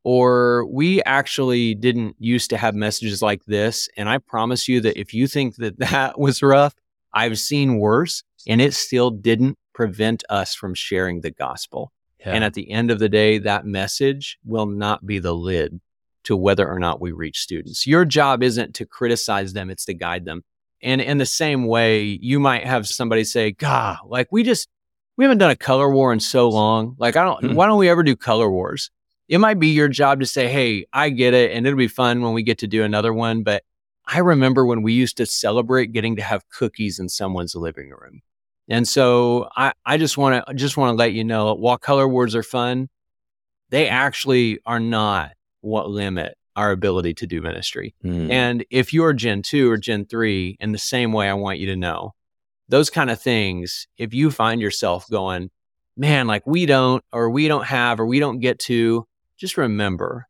Or 0.04 0.66
we 0.66 1.02
actually 1.04 1.74
didn't 1.74 2.14
used 2.18 2.50
to 2.50 2.56
have 2.58 2.74
messages 2.74 3.22
like 3.22 3.44
this. 3.46 3.88
And 3.96 4.08
I 4.08 4.18
promise 4.18 4.68
you 4.68 4.80
that 4.82 4.98
if 5.00 5.14
you 5.14 5.26
think 5.26 5.56
that 5.56 5.78
that 5.90 6.18
was 6.18 6.42
rough, 6.42 6.74
I've 7.12 7.38
seen 7.38 7.78
worse 7.78 8.22
and 8.46 8.60
it 8.60 8.74
still 8.74 9.10
didn't 9.10 9.56
prevent 9.72 10.22
us 10.28 10.54
from 10.54 10.74
sharing 10.74 11.20
the 11.22 11.30
gospel. 11.30 11.90
Yeah. 12.20 12.32
And 12.32 12.44
at 12.44 12.54
the 12.54 12.70
end 12.70 12.90
of 12.90 12.98
the 12.98 13.08
day, 13.08 13.38
that 13.38 13.64
message 13.66 14.38
will 14.44 14.66
not 14.66 15.04
be 15.06 15.18
the 15.18 15.34
lid 15.34 15.80
to 16.24 16.36
whether 16.36 16.68
or 16.68 16.78
not 16.78 17.00
we 17.00 17.12
reach 17.12 17.40
students. 17.40 17.86
Your 17.86 18.04
job 18.04 18.42
isn't 18.42 18.74
to 18.76 18.86
criticize 18.86 19.52
them, 19.52 19.68
it's 19.70 19.84
to 19.86 19.94
guide 19.94 20.24
them. 20.24 20.42
And 20.82 21.00
in 21.00 21.18
the 21.18 21.26
same 21.26 21.66
way, 21.66 22.02
you 22.02 22.40
might 22.40 22.64
have 22.66 22.86
somebody 22.86 23.24
say, 23.24 23.52
God, 23.52 23.98
like 24.06 24.28
we 24.30 24.42
just, 24.42 24.68
we 25.16 25.24
haven't 25.24 25.38
done 25.38 25.50
a 25.50 25.56
color 25.56 25.90
war 25.90 26.12
in 26.12 26.20
so 26.20 26.48
long. 26.48 26.96
Like, 26.98 27.16
I 27.16 27.24
don't, 27.24 27.42
Hmm. 27.44 27.54
why 27.54 27.66
don't 27.66 27.78
we 27.78 27.88
ever 27.88 28.02
do 28.02 28.16
color 28.16 28.50
wars? 28.50 28.90
It 29.28 29.38
might 29.38 29.58
be 29.58 29.68
your 29.68 29.88
job 29.88 30.20
to 30.20 30.26
say, 30.26 30.48
Hey, 30.48 30.86
I 30.92 31.10
get 31.10 31.34
it. 31.34 31.52
And 31.52 31.66
it'll 31.66 31.76
be 31.76 31.88
fun 31.88 32.22
when 32.22 32.32
we 32.32 32.42
get 32.42 32.58
to 32.58 32.66
do 32.66 32.82
another 32.82 33.12
one. 33.12 33.42
But 33.42 33.62
I 34.06 34.18
remember 34.18 34.66
when 34.66 34.82
we 34.82 34.92
used 34.92 35.16
to 35.16 35.26
celebrate 35.26 35.92
getting 35.92 36.16
to 36.16 36.22
have 36.22 36.48
cookies 36.50 36.98
in 36.98 37.08
someone's 37.08 37.54
living 37.54 37.90
room. 37.90 38.22
And 38.68 38.86
so 38.88 39.48
I, 39.56 39.72
I 39.84 39.96
just 39.96 40.16
want 40.16 40.46
to 40.46 40.54
just 40.54 40.76
want 40.76 40.90
to 40.90 40.96
let 40.96 41.12
you 41.12 41.24
know 41.24 41.54
while 41.54 41.78
color 41.78 42.08
words 42.08 42.34
are 42.34 42.42
fun, 42.42 42.88
they 43.70 43.88
actually 43.88 44.58
are 44.66 44.80
not 44.80 45.32
what 45.60 45.90
limit 45.90 46.36
our 46.56 46.70
ability 46.70 47.14
to 47.14 47.26
do 47.26 47.40
ministry. 47.40 47.94
Hmm. 48.02 48.30
And 48.30 48.64
if 48.70 48.92
you're 48.92 49.12
Gen 49.12 49.42
2 49.42 49.70
or 49.70 49.76
Gen 49.76 50.06
3, 50.06 50.56
in 50.60 50.72
the 50.72 50.78
same 50.78 51.12
way, 51.12 51.28
I 51.28 51.34
want 51.34 51.58
you 51.58 51.66
to 51.66 51.76
know 51.76 52.14
those 52.68 52.90
kind 52.90 53.10
of 53.10 53.20
things, 53.20 53.86
if 53.98 54.14
you 54.14 54.30
find 54.30 54.60
yourself 54.60 55.08
going, 55.10 55.50
man, 55.96 56.26
like 56.26 56.46
we 56.46 56.66
don't, 56.66 57.04
or 57.12 57.28
we 57.28 57.48
don't 57.48 57.66
have, 57.66 58.00
or 58.00 58.06
we 58.06 58.20
don't 58.20 58.38
get 58.40 58.58
to, 58.60 59.06
just 59.44 59.58
remember 59.58 60.26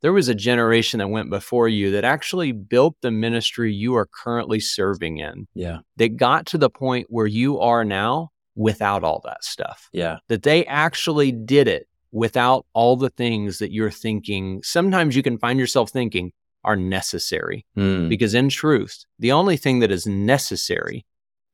there 0.00 0.14
was 0.14 0.28
a 0.28 0.34
generation 0.34 0.96
that 0.98 1.08
went 1.08 1.28
before 1.28 1.68
you 1.68 1.90
that 1.90 2.04
actually 2.04 2.52
built 2.52 2.96
the 3.02 3.10
ministry 3.10 3.70
you 3.70 3.94
are 3.94 4.06
currently 4.06 4.60
serving 4.60 5.18
in 5.18 5.46
yeah. 5.54 5.80
that 5.96 6.16
got 6.16 6.46
to 6.46 6.56
the 6.56 6.70
point 6.70 7.06
where 7.10 7.26
you 7.26 7.60
are 7.60 7.84
now 7.84 8.30
without 8.54 9.04
all 9.04 9.20
that 9.24 9.44
stuff. 9.44 9.90
Yeah. 9.92 10.16
That 10.28 10.42
they 10.42 10.64
actually 10.64 11.32
did 11.32 11.68
it 11.68 11.86
without 12.12 12.64
all 12.72 12.96
the 12.96 13.10
things 13.10 13.58
that 13.58 13.72
you're 13.72 13.90
thinking. 13.90 14.62
Sometimes 14.62 15.14
you 15.16 15.22
can 15.22 15.36
find 15.36 15.58
yourself 15.58 15.90
thinking 15.90 16.32
are 16.64 16.76
necessary 16.76 17.66
Hmm. 17.74 18.08
because, 18.08 18.32
in 18.32 18.48
truth, 18.48 19.04
the 19.18 19.32
only 19.32 19.58
thing 19.58 19.80
that 19.80 19.90
is 19.90 20.06
necessary 20.06 21.04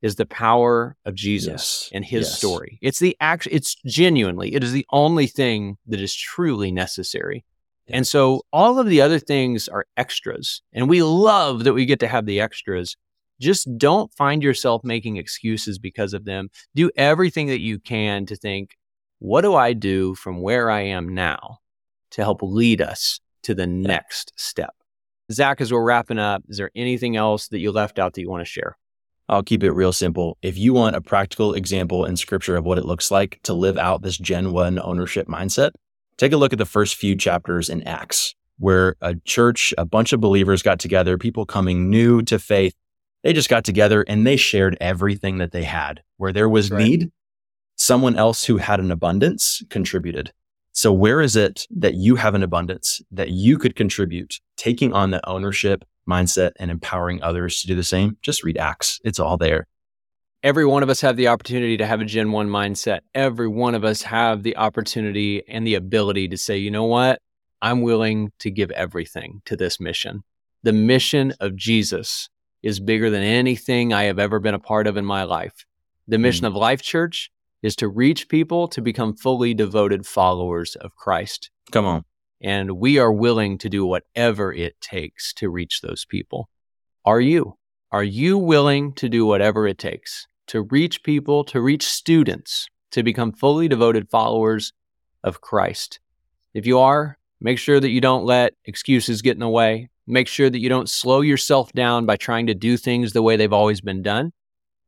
is 0.03 0.15
the 0.17 0.25
power 0.27 0.95
of 1.05 1.15
Jesus 1.15 1.47
Yes. 1.47 1.89
and 1.93 2.05
his 2.05 2.27
Yes. 2.27 2.37
story. 2.37 2.77
It's 2.83 2.99
the 2.99 3.17
act 3.19 3.47
it's 3.49 3.75
genuinely, 3.85 4.53
it 4.53 4.63
is 4.63 4.71
the 4.71 4.85
only 4.91 5.25
thing 5.25 5.77
that 5.87 5.99
is 5.99 6.13
truly 6.13 6.71
necessary. 6.71 7.43
And 7.87 8.05
so 8.07 8.43
all 8.53 8.79
of 8.79 8.87
the 8.87 9.01
other 9.01 9.19
things 9.19 9.67
are 9.67 9.85
extras. 9.97 10.61
And 10.71 10.87
we 10.87 11.01
love 11.03 11.63
that 11.63 11.73
we 11.73 11.85
get 11.85 11.99
to 12.01 12.07
have 12.07 12.25
the 12.25 12.39
extras. 12.39 12.95
Just 13.41 13.67
don't 13.77 14.13
find 14.13 14.41
yourself 14.43 14.83
making 14.85 15.17
excuses 15.17 15.79
because 15.79 16.13
of 16.13 16.23
them. 16.25 16.49
Do 16.75 16.91
everything 16.95 17.47
that 17.47 17.59
you 17.59 17.79
can 17.79 18.25
to 18.27 18.35
think, 18.35 18.77
what 19.19 19.41
do 19.41 19.55
I 19.55 19.73
do 19.73 20.15
from 20.15 20.41
where 20.41 20.69
I 20.69 20.81
am 20.81 21.13
now 21.13 21.59
to 22.11 22.21
help 22.23 22.41
lead 22.41 22.81
us 22.81 23.19
to 23.43 23.53
the 23.53 23.67
next 23.67 24.31
step? 24.37 24.73
Zach, 25.31 25.59
as 25.59 25.71
we're 25.71 25.83
wrapping 25.83 26.19
up, 26.19 26.43
is 26.47 26.57
there 26.57 26.71
anything 26.75 27.15
else 27.17 27.47
that 27.49 27.59
you 27.59 27.71
left 27.71 27.99
out 27.99 28.13
that 28.13 28.21
you 28.21 28.29
want 28.29 28.41
to 28.45 28.49
share? 28.49 28.77
I'll 29.29 29.43
keep 29.43 29.63
it 29.63 29.71
real 29.71 29.93
simple. 29.93 30.37
If 30.41 30.57
you 30.57 30.73
want 30.73 30.95
a 30.95 31.01
practical 31.01 31.53
example 31.53 32.05
in 32.05 32.17
scripture 32.17 32.55
of 32.55 32.65
what 32.65 32.77
it 32.77 32.85
looks 32.85 33.09
like 33.09 33.39
to 33.43 33.53
live 33.53 33.77
out 33.77 34.01
this 34.01 34.17
Gen 34.17 34.51
1 34.51 34.79
ownership 34.79 35.27
mindset, 35.27 35.71
take 36.17 36.33
a 36.33 36.37
look 36.37 36.53
at 36.53 36.59
the 36.59 36.65
first 36.65 36.95
few 36.95 37.15
chapters 37.15 37.69
in 37.69 37.83
Acts, 37.83 38.35
where 38.57 38.95
a 39.01 39.15
church, 39.25 39.73
a 39.77 39.85
bunch 39.85 40.13
of 40.13 40.19
believers 40.19 40.61
got 40.61 40.79
together, 40.79 41.17
people 41.17 41.45
coming 41.45 41.89
new 41.89 42.21
to 42.23 42.37
faith. 42.37 42.75
They 43.23 43.31
just 43.31 43.49
got 43.49 43.63
together 43.63 44.03
and 44.07 44.27
they 44.27 44.35
shared 44.35 44.77
everything 44.81 45.37
that 45.37 45.51
they 45.51 45.63
had. 45.63 46.01
Where 46.17 46.33
there 46.33 46.49
was 46.49 46.69
Right. 46.69 46.83
need, 46.83 47.11
someone 47.77 48.17
else 48.17 48.45
who 48.45 48.57
had 48.57 48.79
an 48.79 48.91
abundance 48.91 49.63
contributed. 49.69 50.33
So, 50.73 50.91
where 50.91 51.21
is 51.21 51.35
it 51.35 51.65
that 51.69 51.93
you 51.93 52.15
have 52.15 52.35
an 52.35 52.43
abundance 52.43 53.01
that 53.11 53.29
you 53.29 53.57
could 53.57 53.75
contribute, 53.75 54.39
taking 54.57 54.91
on 54.91 55.11
the 55.11 55.25
ownership 55.29 55.85
mindset 56.07 56.51
and 56.57 56.71
empowering 56.71 57.21
others 57.21 57.61
to 57.61 57.67
do 57.67 57.75
the 57.75 57.83
same? 57.83 58.17
Just 58.21 58.43
read 58.43 58.57
Acts. 58.57 58.99
It's 59.03 59.19
all 59.19 59.37
there. 59.37 59.67
every 60.43 60.65
one 60.65 60.83
of 60.83 60.89
us 60.89 61.01
have 61.01 61.15
the 61.15 61.27
opportunity 61.27 61.77
to 61.77 61.85
have 61.85 62.01
a 62.01 62.05
gen 62.05 62.31
1 62.31 62.49
mindset 62.49 62.99
every 63.15 63.47
one 63.47 63.75
of 63.75 63.83
us 63.85 64.01
have 64.01 64.43
the 64.43 64.57
opportunity 64.57 65.41
and 65.47 65.65
the 65.65 65.75
ability 65.75 66.27
to 66.27 66.37
say 66.37 66.57
you 66.57 66.69
know 66.69 66.83
what 66.83 67.21
i'm 67.61 67.81
willing 67.81 68.31
to 68.39 68.51
give 68.51 68.69
everything 68.71 69.41
to 69.45 69.55
this 69.55 69.79
mission 69.79 70.21
the 70.63 70.73
mission 70.73 71.33
of 71.39 71.55
jesus 71.55 72.29
is 72.61 72.79
bigger 72.81 73.09
than 73.09 73.23
anything 73.23 73.93
i 73.93 74.03
have 74.03 74.19
ever 74.19 74.39
been 74.39 74.53
a 74.53 74.59
part 74.59 74.85
of 74.85 74.97
in 74.97 75.05
my 75.05 75.23
life 75.23 75.65
the 76.09 76.17
hmm. 76.17 76.23
mission 76.23 76.45
of 76.45 76.53
life 76.53 76.81
church 76.81 77.31
is 77.61 77.75
to 77.77 77.87
reach 77.87 78.27
people 78.27 78.67
to 78.67 78.81
become 78.81 79.15
fully 79.15 79.53
devoted 79.53 80.05
followers 80.05 80.75
of 80.75 80.93
christ 80.95 81.49
Come 81.71 81.85
on. 81.85 82.05
And 82.43 82.73
we 82.73 82.99
are 82.99 83.11
willing 83.11 83.57
to 83.59 83.69
do 83.69 83.85
whatever 83.85 84.51
it 84.53 84.79
takes 84.81 85.33
to 85.35 85.49
reach 85.49 85.79
those 85.81 86.05
people. 86.05 86.49
Are 87.05 87.21
you? 87.21 87.57
Are 87.91 88.03
you 88.03 88.37
willing 88.37 88.91
to 88.93 89.07
do 89.07 89.25
whatever 89.25 89.65
it 89.65 89.77
takes 89.77 90.27
to 90.47 90.63
reach 90.63 91.03
people, 91.03 91.45
to 91.45 91.61
reach 91.61 91.85
students, 91.85 92.67
to 92.91 93.01
become 93.01 93.31
fully 93.31 93.67
devoted 93.69 94.09
followers 94.09 94.73
of 95.23 95.39
Christ? 95.39 95.99
If 96.53 96.67
you 96.67 96.79
are, 96.79 97.17
make 97.39 97.57
sure 97.57 97.79
that 97.79 97.89
you 97.89 98.01
don't 98.01 98.25
let 98.25 98.53
excuses 98.65 99.21
get 99.21 99.35
in 99.35 99.39
the 99.39 99.47
way. 99.47 99.89
Make 100.05 100.27
sure 100.27 100.49
that 100.49 100.59
you 100.59 100.67
don't 100.67 100.89
slow 100.89 101.21
yourself 101.21 101.71
down 101.71 102.05
by 102.05 102.17
trying 102.17 102.47
to 102.47 102.53
do 102.53 102.75
things 102.75 103.13
the 103.13 103.21
way 103.21 103.37
they've 103.37 103.53
always 103.53 103.79
been 103.79 104.01
done. 104.01 104.33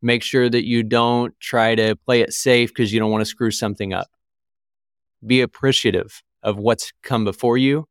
Make 0.02 0.24
sure 0.24 0.50
that 0.50 0.68
you 0.68 0.84
don't 0.84 1.34
try 1.40 1.74
to 1.74 1.96
play 1.96 2.20
it 2.20 2.34
safe 2.34 2.70
because 2.70 2.92
you 2.92 3.00
don't 3.00 3.12
want 3.12 3.22
to 3.22 3.26
screw 3.26 3.52
something 3.52 3.94
up. 3.94 4.08
Be 5.26 5.40
appreciative 5.40 6.22
of 6.46 6.58
what's 6.58 6.94
come 7.04 7.26
before 7.26 7.58
you 7.58 7.88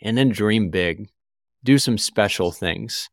and 0.00 0.16
then 0.16 0.28
dream 0.28 0.70
big. 0.70 1.08
Do 1.64 1.78
some 1.78 1.98
special 1.98 2.52
things. 2.52 3.08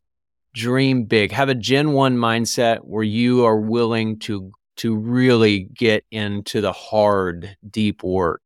Dream 0.53 1.05
big. 1.05 1.31
Have 1.31 1.49
a 1.49 1.55
Gen 1.55 1.93
1 1.93 2.17
mindset 2.17 2.79
where 2.83 3.03
you 3.03 3.45
are 3.45 3.57
willing 3.57 4.19
to 4.19 4.51
to 4.77 4.95
really 4.95 5.69
get 5.73 6.03
into 6.11 6.59
the 6.59 6.71
hard, 6.71 7.55
deep 7.69 8.03
work. 8.03 8.41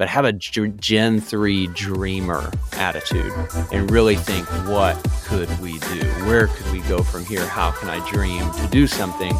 But 0.00 0.08
have 0.08 0.24
a 0.24 0.32
Gen 0.32 1.20
3 1.20 1.66
dreamer 1.66 2.50
attitude 2.72 3.34
and 3.70 3.90
really 3.90 4.16
think 4.16 4.46
what 4.66 4.96
could 5.24 5.50
we 5.60 5.78
do? 5.78 6.00
Where 6.24 6.46
could 6.46 6.72
we 6.72 6.80
go 6.88 7.02
from 7.02 7.26
here? 7.26 7.46
How 7.46 7.70
can 7.70 7.90
I 7.90 8.10
dream 8.10 8.50
to 8.50 8.66
do 8.68 8.86
something 8.86 9.34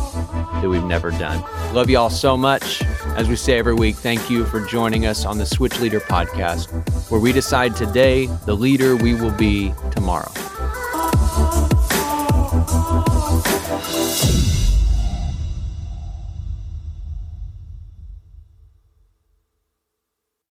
that 0.60 0.68
we've 0.68 0.84
never 0.84 1.12
done? 1.12 1.42
Love 1.72 1.88
you 1.88 1.96
all 1.96 2.10
so 2.10 2.36
much. 2.36 2.82
As 3.16 3.26
we 3.26 3.36
say 3.36 3.58
every 3.58 3.72
week, 3.72 3.96
thank 3.96 4.28
you 4.28 4.44
for 4.44 4.60
joining 4.66 5.06
us 5.06 5.24
on 5.24 5.38
the 5.38 5.46
Switch 5.46 5.80
Leader 5.80 5.98
podcast, 6.00 6.70
where 7.10 7.22
we 7.22 7.32
decide 7.32 7.74
today 7.74 8.26
the 8.44 8.54
leader 8.54 8.96
we 8.96 9.14
will 9.14 9.32
be 9.32 9.72
tomorrow. 9.92 10.30